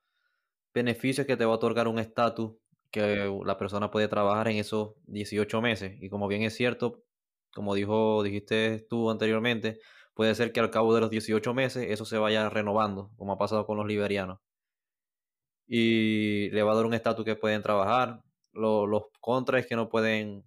beneficio 0.73 1.21
es 1.21 1.27
que 1.27 1.37
te 1.37 1.45
va 1.45 1.53
a 1.53 1.57
otorgar 1.57 1.87
un 1.87 1.99
estatus 1.99 2.57
que 2.91 3.31
la 3.45 3.59
persona 3.59 3.91
puede 3.91 4.09
trabajar 4.09 4.49
en 4.49 4.57
esos 4.57 4.95
18 5.05 5.61
meses. 5.61 5.99
Y 6.01 6.09
como 6.09 6.29
bien 6.29 6.45
es 6.45 6.55
cierto, 6.55 7.05
como 7.53 7.75
dijo, 7.75 8.23
dijiste 8.23 8.87
tú 8.89 9.11
anteriormente, 9.11 9.81
puede 10.19 10.35
ser 10.35 10.53
que 10.53 10.59
al 10.59 10.71
cabo 10.73 10.93
de 10.97 11.01
los 11.01 11.11
18 11.11 11.55
meses 11.55 11.87
eso 11.91 12.05
se 12.05 12.19
vaya 12.19 12.51
renovando, 12.51 13.13
como 13.17 13.35
ha 13.35 13.39
pasado 13.39 13.67
con 13.67 13.77
los 13.77 13.87
liberianos. 13.87 14.41
y 15.67 16.51
le 16.51 16.63
va 16.63 16.73
a 16.73 16.75
dar 16.77 16.87
un 16.87 16.95
estatus 16.95 17.25
que 17.25 17.37
pueden 17.37 17.63
trabajar. 17.63 18.23
los 18.53 19.05
contras 19.21 19.63
es 19.63 19.69
que 19.69 19.77
no 19.77 19.89
pueden 19.89 20.45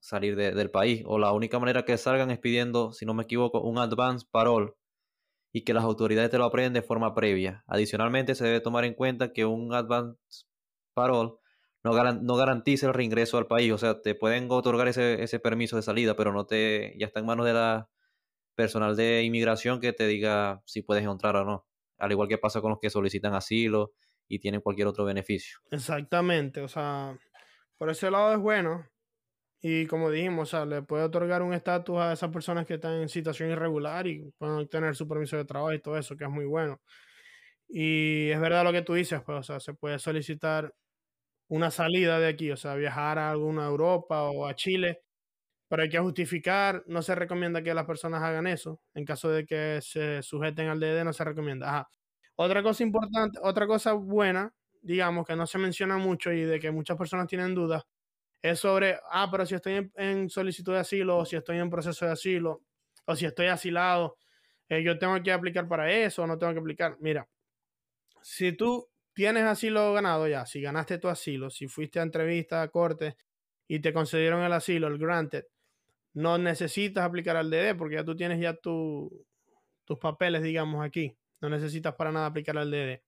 salir 0.00 0.36
del 0.36 0.70
país 0.70 1.02
o 1.06 1.18
la 1.18 1.32
única 1.32 1.58
manera 1.58 1.84
que 1.84 1.98
salgan 1.98 2.30
es 2.30 2.38
pidiendo, 2.38 2.92
si 2.92 3.04
no 3.06 3.14
me 3.14 3.24
equivoco, 3.24 3.60
un 3.60 3.78
advance 3.78 4.26
parole 4.30 4.72
y 5.52 5.64
que 5.64 5.74
las 5.74 5.84
autoridades 5.84 6.30
te 6.30 6.38
lo 6.38 6.44
aprendan 6.44 6.74
de 6.74 6.82
forma 6.82 7.14
previa. 7.14 7.64
Adicionalmente, 7.66 8.34
se 8.34 8.44
debe 8.46 8.60
tomar 8.60 8.84
en 8.86 8.94
cuenta 8.94 9.32
que 9.32 9.44
un 9.46 9.74
advance 9.74 10.46
parole 10.94 11.32
no, 11.84 11.92
no 12.22 12.36
garantiza 12.36 12.86
el 12.88 12.94
reingreso 12.94 13.38
al 13.38 13.46
país. 13.48 13.72
O 13.72 13.78
sea, 13.78 14.00
te 14.02 14.14
pueden 14.14 14.50
otorgar 14.50 14.88
ese, 14.88 15.22
ese 15.22 15.40
permiso 15.40 15.76
de 15.76 15.82
salida, 15.82 16.16
pero 16.16 16.32
no 16.32 16.46
te 16.46 16.94
ya 16.98 17.06
está 17.06 17.20
en 17.20 17.26
manos 17.26 17.46
de 17.46 17.54
la 17.54 17.90
personal 18.58 18.96
de 18.96 19.22
inmigración 19.22 19.78
que 19.78 19.92
te 19.92 20.08
diga 20.08 20.60
si 20.66 20.82
puedes 20.82 21.04
entrar 21.04 21.36
o 21.36 21.44
no. 21.44 21.64
Al 21.96 22.10
igual 22.10 22.26
que 22.26 22.38
pasa 22.38 22.60
con 22.60 22.70
los 22.70 22.80
que 22.80 22.90
solicitan 22.90 23.32
asilo 23.34 23.92
y 24.26 24.40
tienen 24.40 24.60
cualquier 24.60 24.88
otro 24.88 25.04
beneficio. 25.04 25.60
Exactamente, 25.70 26.60
o 26.60 26.66
sea, 26.66 27.16
por 27.76 27.88
ese 27.88 28.10
lado 28.10 28.32
es 28.32 28.40
bueno. 28.40 28.84
Y 29.62 29.86
como 29.86 30.10
dijimos, 30.10 30.48
o 30.48 30.50
sea, 30.50 30.66
le 30.66 30.82
puede 30.82 31.04
otorgar 31.04 31.42
un 31.42 31.54
estatus 31.54 31.98
a 31.98 32.12
esas 32.12 32.30
personas 32.30 32.66
que 32.66 32.74
están 32.74 32.94
en 33.00 33.08
situación 33.08 33.48
irregular 33.48 34.08
y 34.08 34.28
pueden 34.38 34.56
obtener 34.56 34.96
su 34.96 35.06
permiso 35.06 35.36
de 35.36 35.44
trabajo 35.44 35.72
y 35.72 35.80
todo 35.80 35.96
eso, 35.96 36.16
que 36.16 36.24
es 36.24 36.30
muy 36.30 36.44
bueno. 36.44 36.80
Y 37.68 38.30
es 38.30 38.40
verdad 38.40 38.64
lo 38.64 38.72
que 38.72 38.82
tú 38.82 38.94
dices, 38.94 39.22
pues, 39.24 39.38
o 39.38 39.42
sea, 39.44 39.60
se 39.60 39.72
puede 39.72 40.00
solicitar 40.00 40.74
una 41.46 41.70
salida 41.70 42.18
de 42.18 42.26
aquí, 42.26 42.50
o 42.50 42.56
sea, 42.56 42.74
viajar 42.74 43.20
a 43.20 43.30
alguna 43.30 43.66
Europa 43.66 44.22
o 44.24 44.46
a 44.46 44.56
Chile, 44.56 45.02
pero 45.68 45.82
hay 45.82 45.88
que 45.88 45.98
justificar, 45.98 46.82
no 46.86 47.02
se 47.02 47.14
recomienda 47.14 47.62
que 47.62 47.74
las 47.74 47.84
personas 47.84 48.22
hagan 48.22 48.46
eso, 48.46 48.80
en 48.94 49.04
caso 49.04 49.28
de 49.28 49.46
que 49.46 49.80
se 49.82 50.22
sujeten 50.22 50.68
al 50.68 50.80
DD 50.80 51.04
no 51.04 51.12
se 51.12 51.24
recomienda. 51.24 51.68
Ajá. 51.68 51.90
Otra 52.36 52.62
cosa 52.62 52.82
importante, 52.82 53.38
otra 53.42 53.66
cosa 53.66 53.92
buena, 53.92 54.54
digamos, 54.80 55.26
que 55.26 55.36
no 55.36 55.46
se 55.46 55.58
menciona 55.58 55.98
mucho 55.98 56.32
y 56.32 56.42
de 56.42 56.58
que 56.58 56.70
muchas 56.70 56.96
personas 56.96 57.26
tienen 57.26 57.54
dudas, 57.54 57.82
es 58.40 58.60
sobre, 58.60 58.98
ah, 59.10 59.28
pero 59.30 59.44
si 59.44 59.54
estoy 59.54 59.90
en, 59.96 60.30
solicitud 60.30 60.72
de 60.72 60.78
asilo 60.80 61.18
o 61.18 61.24
si 61.24 61.36
estoy 61.36 61.58
en 61.58 61.68
proceso 61.68 62.06
de 62.06 62.12
asilo 62.12 62.62
o 63.04 63.16
si 63.16 63.26
estoy 63.26 63.46
asilado, 63.46 64.16
eh, 64.68 64.82
yo 64.82 64.98
tengo 64.98 65.20
que 65.22 65.32
aplicar 65.32 65.66
para 65.68 65.90
eso 65.90 66.22
o 66.22 66.26
no 66.26 66.38
tengo 66.38 66.52
que 66.52 66.60
aplicar. 66.60 66.96
Mira, 67.00 67.28
si 68.22 68.52
tú 68.52 68.88
tienes 69.12 69.44
asilo 69.44 69.92
ganado 69.92 70.28
ya, 70.28 70.46
si 70.46 70.60
ganaste 70.60 70.98
tu 70.98 71.08
asilo, 71.08 71.50
si 71.50 71.66
fuiste 71.66 71.98
a 72.00 72.02
entrevista 72.02 72.62
a 72.62 72.68
corte 72.68 73.16
y 73.66 73.80
te 73.80 73.92
concedieron 73.92 74.42
el 74.42 74.52
asilo, 74.52 74.86
el 74.86 74.98
granted, 74.98 75.44
no 76.14 76.38
necesitas 76.38 77.04
aplicar 77.04 77.36
al 77.36 77.50
DD 77.50 77.76
porque 77.76 77.96
ya 77.96 78.04
tú 78.04 78.16
tienes 78.16 78.40
ya 78.40 78.54
tus 78.54 79.10
papeles, 80.00 80.42
digamos, 80.42 80.84
aquí. 80.84 81.16
No 81.40 81.48
necesitas 81.48 81.94
para 81.94 82.12
nada 82.12 82.26
aplicar 82.26 82.58
al 82.58 82.70
DD. 82.70 83.02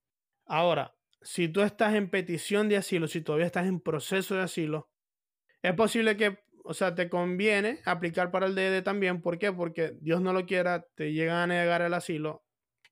Ahora, 0.46 0.94
si 1.20 1.48
tú 1.48 1.62
estás 1.62 1.94
en 1.94 2.10
petición 2.10 2.68
de 2.68 2.76
asilo, 2.76 3.08
si 3.08 3.20
todavía 3.20 3.46
estás 3.46 3.66
en 3.66 3.80
proceso 3.80 4.34
de 4.36 4.42
asilo, 4.42 4.88
es 5.62 5.74
posible 5.74 6.16
que, 6.16 6.38
o 6.64 6.74
sea, 6.74 6.94
te 6.94 7.10
conviene 7.10 7.80
aplicar 7.84 8.30
para 8.30 8.46
el 8.46 8.54
DD 8.54 8.82
también. 8.82 9.22
¿Por 9.22 9.38
qué? 9.38 9.52
Porque 9.52 9.96
Dios 10.00 10.20
no 10.22 10.32
lo 10.32 10.46
quiera, 10.46 10.86
te 10.94 11.12
llegan 11.12 11.36
a 11.38 11.46
negar 11.46 11.82
el 11.82 11.94
asilo, 11.94 12.44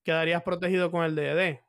quedarías 0.05 0.43
protegido 0.43 0.91
con 0.91 1.05
el 1.05 1.15
DD 1.15 1.69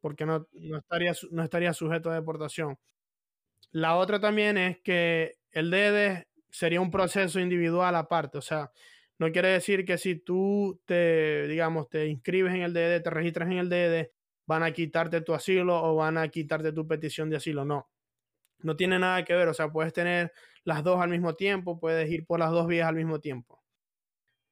porque 0.00 0.26
no, 0.26 0.46
no, 0.52 0.78
estaría, 0.78 1.12
no 1.30 1.74
sujeto 1.74 2.10
a 2.10 2.14
deportación. 2.14 2.78
La 3.70 3.96
otra 3.96 4.20
también 4.20 4.58
es 4.58 4.80
que 4.80 5.36
el 5.52 5.70
DD 5.70 6.26
sería 6.50 6.80
un 6.80 6.90
proceso 6.90 7.40
individual 7.40 7.94
aparte, 7.96 8.38
o 8.38 8.42
sea, 8.42 8.70
no 9.18 9.30
quiere 9.32 9.48
decir 9.48 9.84
que 9.84 9.98
si 9.98 10.16
tú 10.16 10.80
te, 10.86 11.46
digamos, 11.46 11.88
te 11.90 12.06
inscribes 12.06 12.54
en 12.54 12.62
el 12.62 12.72
DD, 12.72 13.02
te 13.02 13.10
registras 13.10 13.50
en 13.50 13.58
el 13.58 13.68
DD, 13.68 14.10
van 14.46 14.62
a 14.62 14.72
quitarte 14.72 15.20
tu 15.20 15.34
asilo 15.34 15.82
o 15.82 15.94
van 15.96 16.16
a 16.16 16.28
quitarte 16.28 16.72
tu 16.72 16.86
petición 16.86 17.28
de 17.28 17.36
asilo, 17.36 17.64
no. 17.64 17.90
No 18.60 18.76
tiene 18.76 18.98
nada 18.98 19.24
que 19.24 19.34
ver, 19.34 19.48
o 19.48 19.54
sea, 19.54 19.70
puedes 19.70 19.92
tener 19.92 20.32
las 20.64 20.82
dos 20.82 21.00
al 21.00 21.10
mismo 21.10 21.34
tiempo, 21.34 21.78
puedes 21.78 22.10
ir 22.10 22.26
por 22.26 22.40
las 22.40 22.50
dos 22.50 22.66
vías 22.66 22.88
al 22.88 22.96
mismo 22.96 23.20
tiempo. 23.20 23.62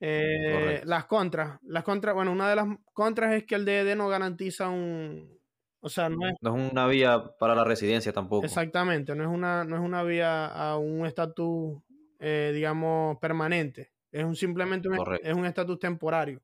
Eh, 0.01 0.83
las 0.85 1.07
contras, 1.07 1.59
las 1.63 1.83
contras, 1.83 2.15
bueno, 2.15 2.31
una 2.31 2.49
de 2.49 2.57
las 2.57 2.69
contras 2.93 3.35
es 3.35 3.45
que 3.45 3.55
el 3.57 3.65
DD 3.65 3.97
no 3.97 4.09
garantiza 4.09 4.69
un, 4.69 5.39
o 5.81 5.89
sea, 5.89 6.09
no 6.09 6.29
es, 6.29 6.35
no 6.41 6.57
es 6.57 6.73
una 6.73 6.87
vía 6.87 7.37
para 7.39 7.55
la 7.55 7.65
residencia 7.65 8.13
tampoco. 8.13 8.45
Exactamente, 8.45 9.15
no 9.15 9.23
es 9.25 9.31
una, 9.31 9.65
no 9.65 9.77
es 9.77 9.83
una 9.83 10.03
vía 10.03 10.47
a 10.47 10.77
un 10.77 11.07
estatus, 11.07 11.81
eh, 12.19 12.53
digamos, 12.55 13.19
permanente. 13.19 13.93
Es 14.11 14.25
un 14.25 14.37
simplemente 14.37 14.89
un, 14.89 14.99
es 15.23 15.35
un 15.35 15.47
estatus 15.47 15.79
temporario. 15.79 16.43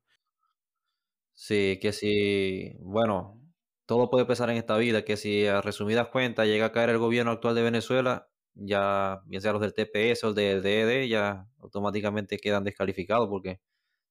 Sí, 1.33 1.79
que 1.81 1.91
si, 1.91 2.75
bueno, 2.79 3.41
todo 3.85 4.09
puede 4.09 4.25
pasar 4.25 4.49
en 4.49 4.57
esta 4.57 4.77
vida, 4.77 5.03
que 5.03 5.17
si 5.17 5.45
a 5.47 5.61
resumidas 5.61 6.07
cuentas 6.07 6.47
llega 6.47 6.67
a 6.67 6.71
caer 6.71 6.89
el 6.91 6.97
gobierno 6.97 7.31
actual 7.31 7.55
de 7.55 7.63
Venezuela, 7.63 8.29
ya, 8.53 9.21
bien 9.25 9.41
sea 9.41 9.51
los 9.51 9.61
del 9.61 9.73
TPS 9.73 10.23
o 10.23 10.33
del 10.33 10.63
DED, 10.63 11.07
ya 11.07 11.47
automáticamente 11.59 12.37
quedan 12.37 12.63
descalificados 12.63 13.27
porque 13.27 13.59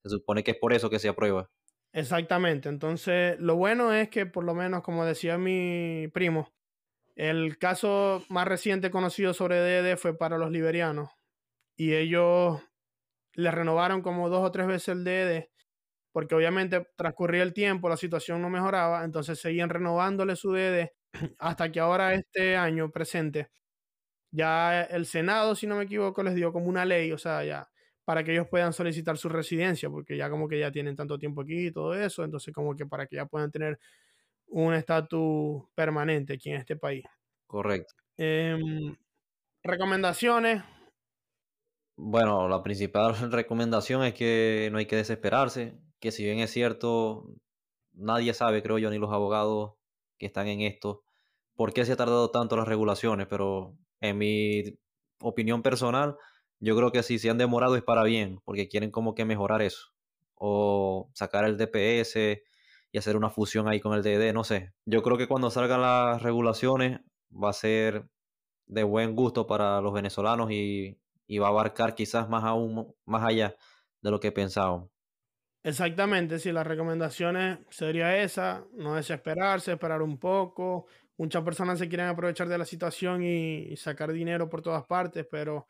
se 0.03 0.11
supone 0.11 0.45
que 0.45 0.53
es 0.53 0.59
por 0.59 0.75
eso 0.75 0.91
que 0.91 0.99
se 0.99 1.09
aprueba. 1.09 1.51
Exactamente. 1.93 2.69
Entonces, 2.69 3.39
lo 3.41 3.57
bueno 3.57 3.93
es 3.95 4.11
que, 4.11 4.27
por 4.27 4.45
lo 4.45 4.55
menos, 4.55 4.83
como 4.83 5.05
decía 5.07 5.39
mi 5.39 6.09
primo, 6.13 6.53
el 7.17 7.59
caso 7.59 8.25
más 8.29 8.49
reciente 8.49 8.91
conocido 8.91 9.35
sobre 9.35 9.61
DD 9.61 9.97
fue 9.97 10.19
para 10.19 10.37
los 10.39 10.51
liberianos. 10.51 11.11
Y 11.77 11.95
ellos 11.95 12.63
le 13.35 13.51
renovaron 13.51 14.03
como 14.03 14.29
dos 14.29 14.47
o 14.47 14.53
tres 14.53 14.67
veces 14.67 14.89
el 14.89 15.05
DD, 15.05 15.51
porque 16.13 16.35
obviamente 16.35 16.87
transcurría 16.97 17.43
el 17.43 17.53
tiempo, 17.53 17.89
la 17.89 17.97
situación 17.97 18.43
no 18.43 18.51
mejoraba, 18.51 19.05
entonces 19.05 19.41
seguían 19.41 19.71
renovándole 19.71 20.37
su 20.37 20.53
DD 20.53 20.93
hasta 21.39 21.73
que 21.73 21.81
ahora 21.81 22.15
este 22.15 22.57
año 22.57 22.91
presente, 22.91 23.51
ya 24.31 24.83
el 24.85 25.07
Senado, 25.07 25.55
si 25.55 25.67
no 25.67 25.77
me 25.77 25.85
equivoco, 25.85 26.23
les 26.23 26.35
dio 26.35 26.53
como 26.53 26.69
una 26.69 26.85
ley, 26.85 27.13
o 27.13 27.19
sea, 27.19 27.45
ya 27.45 27.69
para 28.05 28.23
que 28.23 28.33
ellos 28.33 28.49
puedan 28.49 28.73
solicitar 28.73 29.17
su 29.17 29.29
residencia, 29.29 29.89
porque 29.91 30.17
ya 30.17 30.29
como 30.31 30.49
que 30.49 30.59
ya 30.59 30.71
tienen 30.71 30.97
tanto 30.97 31.19
tiempo 31.19 31.43
aquí 31.43 31.69
y 31.69 31.73
todo 31.73 31.95
eso, 31.95 32.25
entonces 32.25 32.53
como 32.55 32.77
que 32.77 32.87
para 32.87 33.07
que 33.07 33.17
ya 33.17 33.27
puedan 33.27 33.51
tener 33.51 33.79
un 34.47 34.75
estatus 34.75 35.65
permanente 35.75 36.35
aquí 36.35 36.51
en 36.51 36.57
este 36.57 36.77
país. 36.77 37.05
Correcto. 37.47 37.95
Em, 38.17 38.95
recomendaciones. 39.63 40.63
Bueno, 41.97 42.49
la 42.49 42.63
principal 42.63 43.15
recomendación 43.31 44.03
es 44.05 44.15
que 44.15 44.69
no 44.73 44.79
hay 44.79 44.87
que 44.87 44.97
desesperarse, 44.97 45.79
que 46.01 46.11
si 46.11 46.25
bien 46.25 46.41
es 46.41 46.51
cierto, 46.51 47.27
nadie 47.93 48.35
sabe, 48.35 48.63
creo 48.63 48.79
yo, 48.79 48.91
ni 48.91 48.99
los 48.99 49.13
abogados 49.13 49.75
que 50.19 50.27
están 50.27 50.49
en 50.49 50.61
esto, 50.61 51.03
por 51.55 51.73
qué 51.73 51.85
se 51.85 51.93
ha 51.93 51.97
tardado 51.97 52.31
tanto 52.31 52.57
las 52.57 52.69
regulaciones, 52.69 53.27
pero 53.29 53.77
en 54.01 54.19
mi 54.19 54.79
opinión 55.21 55.63
personal, 55.63 56.17
yo 56.61 56.77
creo 56.77 56.93
que 56.93 57.03
si 57.03 57.19
se 57.19 57.31
han 57.31 57.39
demorado 57.39 57.77
es 57.77 57.83
para 57.83 58.03
bien, 58.05 58.41
porque 58.45 58.69
quieren 58.69 58.91
como 58.91 59.15
que 59.15 59.25
mejorar 59.25 59.63
eso. 59.63 59.93
O 60.35 61.11
sacar 61.15 61.45
el 61.45 61.57
DPS 61.57 62.43
y 62.93 62.99
hacer 62.99 63.17
una 63.17 63.31
fusión 63.31 63.69
ahí 63.69 63.81
con 63.81 63.95
el 63.95 64.03
DD, 64.03 64.33
no 64.33 64.45
sé. 64.45 64.73
Yo 64.85 65.03
creo 65.03 65.17
que 65.17 65.29
cuando 65.29 65.51
salgan 65.51 65.83
las 65.83 66.23
regulaciones 66.23 67.01
va 67.33 67.51
a 67.51 67.53
ser 67.53 68.09
de 68.67 68.83
buen 68.83 69.15
gusto 69.15 69.47
para 69.47 69.81
los 69.81 69.93
venezolanos 69.93 70.51
y, 70.51 70.99
va 71.39 71.47
a 71.47 71.51
abarcar 71.51 71.95
quizás 71.95 72.29
más 72.29 72.45
aún 72.45 72.95
más 73.05 73.25
allá 73.25 73.55
de 74.01 74.11
lo 74.11 74.21
que 74.21 74.33
pensábamos. 74.33 74.91
Exactamente, 75.63 76.39
si 76.39 76.53
las 76.53 76.67
recomendaciones 76.67 77.59
sería 77.71 78.23
esa, 78.23 78.67
no 78.75 78.97
desesperarse, 78.97 79.73
esperar 79.73 80.03
un 80.03 80.19
poco. 80.19 80.87
Muchas 81.17 81.43
personas 81.43 81.79
se 81.79 81.89
quieren 81.89 82.09
aprovechar 82.09 82.49
de 82.49 82.59
la 82.59 82.67
situación 82.67 83.23
y 83.23 83.75
sacar 83.77 84.13
dinero 84.13 84.49
por 84.51 84.61
todas 84.61 84.85
partes, 84.85 85.27
pero 85.31 85.69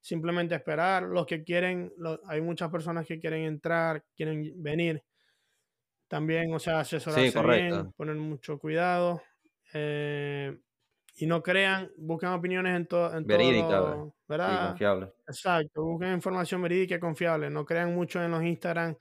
simplemente 0.00 0.56
esperar. 0.56 1.04
Los 1.04 1.26
que 1.26 1.44
quieren, 1.44 1.92
hay 2.26 2.40
muchas 2.40 2.70
personas 2.70 3.06
que 3.06 3.20
quieren 3.20 3.44
entrar, 3.44 4.02
quieren 4.16 4.52
venir. 4.56 5.04
También, 6.08 6.52
o 6.54 6.58
sea, 6.58 6.80
asesorarse 6.80 7.42
bien, 7.42 7.92
poner 7.92 8.16
mucho 8.16 8.58
cuidado. 8.58 9.22
Eh, 9.74 10.58
y 11.18 11.26
no 11.26 11.42
crean, 11.42 11.90
busquen 11.96 12.30
opiniones 12.30 12.76
en, 12.76 12.86
todo 12.86 13.16
en 13.16 13.26
todo. 13.26 14.14
¿verdad? 14.26 14.68
confiable. 14.68 15.12
Exacto, 15.26 15.84
busquen 15.84 16.12
información 16.12 16.62
verídica 16.62 16.96
y 16.96 17.00
confiable. 17.00 17.50
No 17.50 17.64
crean 17.64 17.94
mucho 17.94 18.22
en 18.22 18.30
los 18.30 18.42
Instagram 18.42 18.96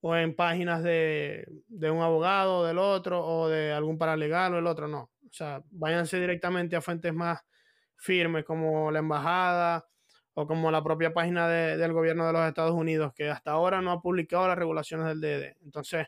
o 0.00 0.16
en 0.16 0.34
páginas 0.34 0.82
de, 0.82 1.46
de 1.68 1.90
un 1.90 2.02
abogado, 2.02 2.64
del 2.64 2.78
otro, 2.78 3.24
o 3.24 3.48
de 3.48 3.72
algún 3.72 3.98
paralegal 3.98 4.54
o 4.54 4.58
el 4.58 4.66
otro. 4.66 4.88
No. 4.88 5.10
O 5.28 5.32
sea, 5.32 5.62
váyanse 5.70 6.18
directamente 6.18 6.76
a 6.76 6.80
fuentes 6.80 7.12
más 7.14 7.40
firmes 7.96 8.44
como 8.44 8.90
la 8.90 9.00
embajada, 9.00 9.86
o 10.34 10.46
como 10.46 10.70
la 10.70 10.82
propia 10.82 11.12
página 11.12 11.48
del 11.48 11.92
gobierno 11.92 12.26
de 12.26 12.32
los 12.32 12.46
Estados 12.46 12.72
Unidos, 12.72 13.12
que 13.14 13.28
hasta 13.28 13.52
ahora 13.52 13.80
no 13.80 13.90
ha 13.90 14.00
publicado 14.00 14.48
las 14.48 14.58
regulaciones 14.58 15.06
del 15.06 15.20
DD. 15.20 15.56
Entonces, 15.64 16.06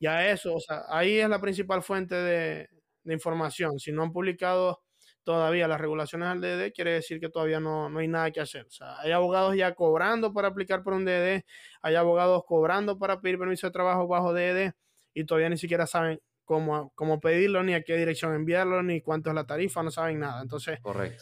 ya 0.00 0.26
eso, 0.28 0.54
o 0.54 0.60
sea, 0.60 0.84
ahí 0.88 1.18
es 1.18 1.28
la 1.28 1.40
principal 1.40 1.82
fuente 1.82 2.14
de, 2.14 2.68
información. 3.04 3.78
Si 3.78 3.90
no 3.90 4.02
han 4.02 4.12
publicado 4.12 4.82
todavía 5.28 5.68
las 5.68 5.78
regulaciones 5.78 6.26
del 6.30 6.40
DD, 6.40 6.72
quiere 6.72 6.92
decir 6.92 7.20
que 7.20 7.28
todavía 7.28 7.60
no, 7.60 7.90
no, 7.90 7.98
hay 7.98 8.08
nada 8.08 8.30
que 8.30 8.40
hacer. 8.40 8.64
O 8.64 8.70
sea, 8.70 8.98
hay 8.98 9.12
abogados 9.12 9.54
ya 9.54 9.74
cobrando 9.74 10.32
para 10.32 10.48
aplicar 10.48 10.82
por 10.82 10.94
un 10.94 11.04
DD, 11.04 11.44
hay 11.82 11.94
abogados 11.96 12.44
cobrando 12.46 12.98
para 12.98 13.20
pedir 13.20 13.38
permiso 13.38 13.66
de 13.66 13.70
trabajo 13.74 14.08
bajo 14.08 14.32
DD 14.32 14.72
y 15.12 15.24
todavía 15.26 15.50
ni 15.50 15.58
siquiera 15.58 15.86
saben 15.86 16.18
cómo, 16.46 16.92
cómo 16.94 17.20
pedirlo, 17.20 17.62
ni 17.62 17.74
a 17.74 17.82
qué 17.82 17.98
dirección 17.98 18.34
enviarlo, 18.34 18.82
ni 18.82 19.02
cuánto 19.02 19.28
es 19.28 19.34
la 19.34 19.44
tarifa, 19.44 19.82
no 19.82 19.90
saben 19.90 20.18
nada. 20.18 20.40
Entonces, 20.40 20.78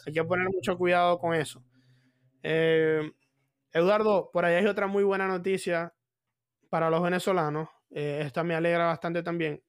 hay 0.06 0.12
que 0.12 0.22
poner 0.22 0.46
mucho 0.50 0.78
cuidado 0.78 1.18
con 1.18 1.34
eso. 1.34 1.64
Eh, 2.44 3.10
Eduardo, 3.72 4.30
por 4.32 4.44
ahí 4.44 4.54
hay 4.54 4.66
otra 4.66 4.86
muy 4.86 5.02
buena 5.02 5.26
noticia 5.26 5.92
para 6.70 6.90
los 6.90 7.02
venezolanos. 7.02 7.70
Eh, 7.90 8.22
esta 8.24 8.44
me 8.44 8.54
alegra 8.54 8.86
bastante 8.86 9.24
también. 9.24 9.60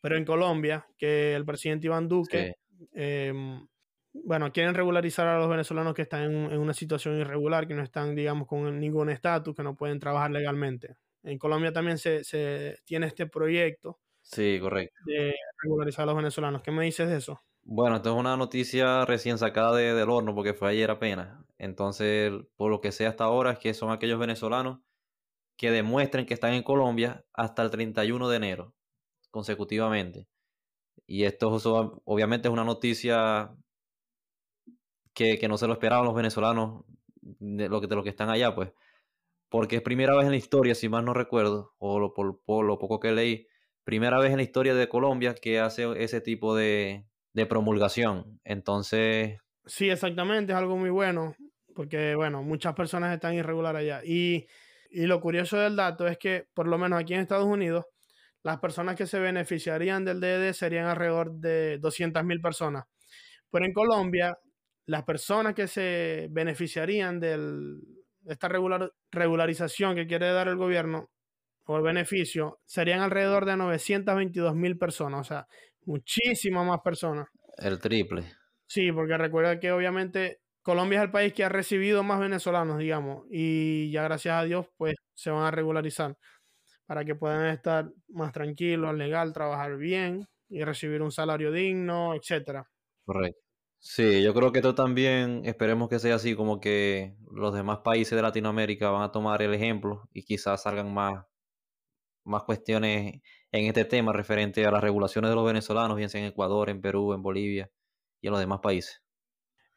Pero 0.00 0.16
en 0.16 0.24
Colombia, 0.24 0.84
que 0.98 1.36
el 1.36 1.44
presidente 1.44 1.86
Iván 1.86 2.08
Duque, 2.08 2.56
em, 2.92 3.64
bueno, 4.24 4.52
quieren 4.52 4.74
regularizar 4.74 5.26
a 5.26 5.38
los 5.38 5.48
venezolanos 5.48 5.94
que 5.94 6.02
están 6.02 6.22
en, 6.24 6.58
una 6.58 6.74
situación 6.74 7.18
irregular, 7.18 7.66
que 7.66 7.74
no 7.74 7.82
están, 7.82 8.14
digamos, 8.14 8.46
con 8.46 8.78
ningún 8.78 9.10
estatus, 9.10 9.54
que 9.54 9.62
no 9.62 9.76
pueden 9.76 9.98
trabajar 9.98 10.30
legalmente. 10.30 10.96
En 11.22 11.38
Colombia 11.38 11.72
también 11.72 11.98
se, 11.98 12.24
se 12.24 12.78
tiene 12.84 13.06
este 13.06 13.26
proyecto. 13.26 13.98
Sí, 14.22 14.58
correcto. 14.60 14.94
De 15.04 15.34
regularizar 15.62 16.02
a 16.04 16.06
los 16.06 16.16
venezolanos. 16.16 16.62
¿Qué 16.62 16.70
me 16.70 16.84
dices 16.84 17.08
de 17.08 17.16
eso? 17.16 17.40
Bueno, 17.62 17.96
esto 17.96 18.10
es 18.10 18.16
una 18.16 18.36
noticia 18.36 19.04
recién 19.04 19.38
sacada 19.38 19.74
de, 19.76 19.92
del 19.94 20.08
horno 20.08 20.34
porque 20.34 20.54
fue 20.54 20.70
ayer 20.70 20.90
apenas. 20.90 21.36
Entonces, 21.58 22.32
por 22.56 22.70
lo 22.70 22.80
que 22.80 22.92
sé 22.92 23.06
hasta 23.06 23.24
ahora 23.24 23.52
es 23.52 23.58
que 23.58 23.74
son 23.74 23.90
aquellos 23.90 24.20
venezolanos 24.20 24.80
que 25.56 25.70
demuestren 25.70 26.26
que 26.26 26.34
están 26.34 26.54
en 26.54 26.62
Colombia 26.62 27.24
hasta 27.32 27.62
el 27.62 27.70
31 27.70 28.28
de 28.28 28.36
enero 28.36 28.74
consecutivamente. 29.30 30.28
Y 31.06 31.24
esto 31.24 31.50
obviamente 32.04 32.48
es 32.48 32.52
una 32.52 32.64
noticia 32.64 33.54
que, 35.16 35.48
no 35.48 35.56
se 35.56 35.66
lo 35.66 35.72
esperaban 35.72 36.04
los 36.04 36.14
venezolanos 36.14 36.84
de 37.22 37.68
lo, 37.68 37.80
que, 37.80 37.86
de 37.86 37.96
lo 37.96 38.04
que 38.04 38.10
están 38.10 38.28
allá, 38.28 38.54
pues. 38.54 38.70
Porque 39.48 39.76
es 39.76 39.82
primera 39.82 40.14
vez 40.14 40.26
en 40.26 40.32
la 40.32 40.36
historia, 40.36 40.74
si 40.74 40.88
mal 40.88 41.04
no 41.04 41.14
recuerdo, 41.14 41.74
o 41.78 41.98
lo, 41.98 42.12
por, 42.12 42.64
lo 42.64 42.78
poco 42.78 43.00
que 43.00 43.12
leí, 43.12 43.46
primera 43.82 44.18
vez 44.18 44.30
en 44.30 44.36
la 44.36 44.42
historia 44.42 44.74
de 44.74 44.88
Colombia 44.88 45.34
que 45.34 45.58
hace 45.58 45.86
ese 46.02 46.20
tipo 46.20 46.54
de, 46.54 47.06
de 47.32 47.46
promulgación. 47.46 48.40
Entonces... 48.44 49.38
Sí, 49.64 49.88
exactamente, 49.88 50.52
es 50.52 50.58
algo 50.58 50.76
muy 50.76 50.90
bueno, 50.90 51.34
porque 51.74 52.14
bueno, 52.14 52.42
muchas 52.42 52.74
personas 52.74 53.14
están 53.14 53.34
irregulares 53.34 53.80
allá. 53.80 54.02
Y, 54.04 54.46
y 54.90 55.06
lo 55.06 55.20
curioso 55.20 55.56
del 55.56 55.76
dato 55.76 56.06
es 56.06 56.18
que, 56.18 56.46
por 56.52 56.68
lo 56.68 56.76
menos 56.76 57.00
aquí 57.00 57.14
en 57.14 57.20
Estados 57.20 57.46
Unidos, 57.46 57.86
las 58.42 58.58
personas 58.58 58.96
que 58.96 59.06
se 59.06 59.18
beneficiarían 59.18 60.04
del 60.04 60.20
DD 60.20 60.52
serían 60.52 60.86
alrededor 60.86 61.32
de 61.32 61.80
200.000 61.80 62.42
personas. 62.42 62.84
Pero 63.50 63.64
en 63.64 63.72
Colombia, 63.72 64.38
las 64.86 65.04
personas 65.04 65.54
que 65.54 65.66
se 65.66 66.28
beneficiarían 66.30 67.20
de 67.20 67.78
esta 68.26 68.48
regular, 68.48 68.92
regularización 69.10 69.94
que 69.94 70.06
quiere 70.06 70.30
dar 70.32 70.48
el 70.48 70.56
gobierno 70.56 71.10
o 71.66 71.76
el 71.76 71.82
beneficio 71.82 72.60
serían 72.64 73.00
alrededor 73.00 73.44
de 73.44 73.56
922.000 73.56 74.78
personas, 74.78 75.20
o 75.20 75.24
sea, 75.24 75.46
muchísimas 75.84 76.66
más 76.66 76.80
personas. 76.82 77.26
El 77.58 77.78
triple. 77.78 78.32
Sí, 78.66 78.92
porque 78.92 79.16
recuerda 79.16 79.58
que 79.58 79.72
obviamente 79.72 80.40
Colombia 80.62 80.98
es 80.98 81.04
el 81.04 81.10
país 81.10 81.32
que 81.32 81.44
ha 81.44 81.48
recibido 81.48 82.02
más 82.02 82.20
venezolanos, 82.20 82.78
digamos, 82.78 83.24
y 83.30 83.90
ya 83.90 84.02
gracias 84.04 84.34
a 84.34 84.44
Dios, 84.44 84.66
pues 84.76 84.94
se 85.14 85.30
van 85.30 85.44
a 85.44 85.50
regularizar 85.50 86.16
para 86.86 87.04
que 87.04 87.14
puedan 87.14 87.46
estar 87.46 87.90
más 88.08 88.32
tranquilos, 88.32 88.94
legal, 88.94 89.32
trabajar 89.32 89.76
bien 89.76 90.26
y 90.48 90.62
recibir 90.62 91.02
un 91.02 91.10
salario 91.10 91.50
digno, 91.50 92.14
etcétera. 92.14 92.68
Correcto. 93.04 93.45
Sí, 93.78 94.22
yo 94.22 94.34
creo 94.34 94.52
que 94.52 94.58
esto 94.58 94.74
también 94.74 95.42
esperemos 95.44 95.88
que 95.88 95.98
sea 95.98 96.16
así, 96.16 96.34
como 96.34 96.60
que 96.60 97.14
los 97.30 97.54
demás 97.54 97.78
países 97.84 98.16
de 98.16 98.22
Latinoamérica 98.22 98.90
van 98.90 99.02
a 99.02 99.12
tomar 99.12 99.42
el 99.42 99.54
ejemplo 99.54 100.08
y 100.12 100.24
quizás 100.24 100.62
salgan 100.62 100.92
más, 100.92 101.24
más 102.24 102.42
cuestiones 102.42 103.22
en 103.52 103.66
este 103.66 103.84
tema 103.84 104.12
referente 104.12 104.66
a 104.66 104.70
las 104.70 104.82
regulaciones 104.82 105.30
de 105.30 105.36
los 105.36 105.46
venezolanos, 105.46 105.96
bien 105.96 106.10
sea 106.10 106.20
en 106.20 106.26
Ecuador, 106.26 106.68
en 106.68 106.80
Perú, 106.80 107.12
en 107.14 107.22
Bolivia 107.22 107.70
y 108.20 108.26
en 108.26 108.32
los 108.32 108.40
demás 108.40 108.60
países. 108.60 109.02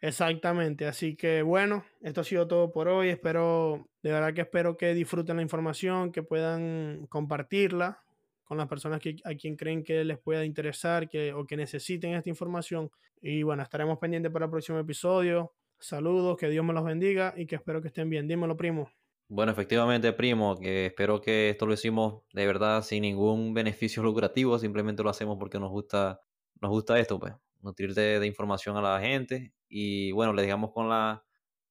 Exactamente, 0.01 0.87
así 0.87 1.15
que 1.15 1.41
bueno, 1.41 1.85
esto 2.01 2.21
ha 2.21 2.23
sido 2.23 2.47
todo 2.47 2.71
por 2.71 2.87
hoy. 2.87 3.09
Espero, 3.09 3.89
de 4.01 4.11
verdad 4.11 4.33
que 4.33 4.41
espero 4.41 4.77
que 4.77 4.93
disfruten 4.93 5.35
la 5.35 5.41
información, 5.43 6.11
que 6.11 6.23
puedan 6.23 7.05
compartirla 7.07 8.01
con 8.49 8.57
las 8.57 8.67
personas 8.67 8.99
que, 8.99 9.15
a 9.25 9.35
quien 9.35 9.55
creen 9.55 9.83
que 9.83 10.03
les 10.03 10.17
pueda 10.17 10.43
interesar 10.43 11.07
que, 11.07 11.33
o 11.33 11.45
que 11.45 11.55
necesiten 11.55 12.15
esta 12.15 12.29
información. 12.29 12.89
Y 13.21 13.43
bueno, 13.43 13.61
estaremos 13.61 13.99
pendientes 13.99 14.31
para 14.31 14.45
el 14.45 14.51
próximo 14.51 14.79
episodio. 14.79 15.53
Saludos, 15.77 16.35
que 16.35 16.49
Dios 16.49 16.65
me 16.65 16.73
los 16.73 16.83
bendiga 16.83 17.35
y 17.37 17.45
que 17.45 17.57
espero 17.57 17.79
que 17.79 17.89
estén 17.89 18.09
bien. 18.09 18.27
Dímelo, 18.27 18.57
primo. 18.57 18.89
Bueno, 19.27 19.51
efectivamente, 19.51 20.11
primo, 20.13 20.57
que 20.57 20.87
espero 20.87 21.21
que 21.21 21.51
esto 21.51 21.67
lo 21.67 21.73
hicimos 21.73 22.23
de 22.33 22.47
verdad 22.47 22.81
sin 22.81 23.03
ningún 23.03 23.53
beneficio 23.53 24.01
lucrativo, 24.03 24.57
simplemente 24.57 25.03
lo 25.03 25.11
hacemos 25.11 25.37
porque 25.37 25.59
nos 25.59 25.69
gusta, 25.69 26.19
nos 26.59 26.71
gusta 26.71 26.97
esto, 26.97 27.19
pues, 27.19 27.35
nutrir 27.61 27.93
de, 27.93 28.25
información 28.25 28.77
a 28.77 28.81
la 28.81 28.99
gente 28.99 29.53
y 29.67 30.11
bueno, 30.11 30.33
le 30.33 30.41
dejamos 30.41 30.71
con 30.71 30.89
la, 30.89 31.23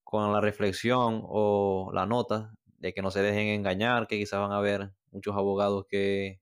con 0.05 0.33
la 0.33 0.41
reflexión 0.41 1.23
o 1.25 1.91
la 1.93 2.07
nota 2.07 2.55
de 2.79 2.95
que 2.95 3.03
no 3.03 3.11
se 3.11 3.21
dejen 3.21 3.49
engañar, 3.49 4.07
que 4.07 4.17
quizás 4.17 4.39
van 4.39 4.53
a 4.53 4.59
haber 4.59 4.93
muchos 5.11 5.35
abogados 5.35 5.85
que, 5.89 6.39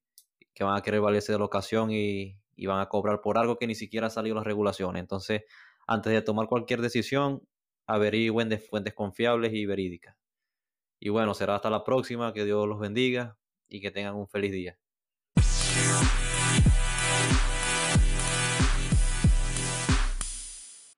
que 0.57 0.65
van 0.65 0.75
a 0.75 0.81
querer 0.81 1.03
valerse 1.03 1.33
de 1.33 1.39
la 1.39 1.45
ocasión 1.45 1.91
y, 1.93 2.41
van 2.67 2.81
a 2.81 2.89
cobrar 2.89 3.21
por 3.21 3.37
algo 3.37 3.59
que 3.59 3.67
ni 3.67 3.75
siquiera 3.75 4.07
ha 4.07 4.11
salido 4.11 4.35
las 4.35 4.45
regulaciones. 4.45 5.01
Entonces, 5.01 5.43
antes 5.87 6.15
de 6.15 6.23
tomar 6.23 6.47
cualquier 6.49 6.81
decisión, 6.81 7.47
averigüen 7.87 8.49
de 8.49 8.59
fuentes 8.59 8.95
confiables 8.95 9.53
y 9.53 9.67
verídicas. 9.67 10.17
Y 10.99 11.11
bueno, 11.11 11.35
será 11.35 11.57
hasta 11.57 11.69
la 11.69 11.85
próxima, 11.85 12.33
que 12.33 12.47
Dios 12.47 12.67
los 12.67 12.81
bendiga 12.81 13.37
y 13.69 13.83
que 13.83 13.91
tengan 13.91 14.15
un 14.15 14.29
feliz 14.29 14.51
día. 14.51 14.79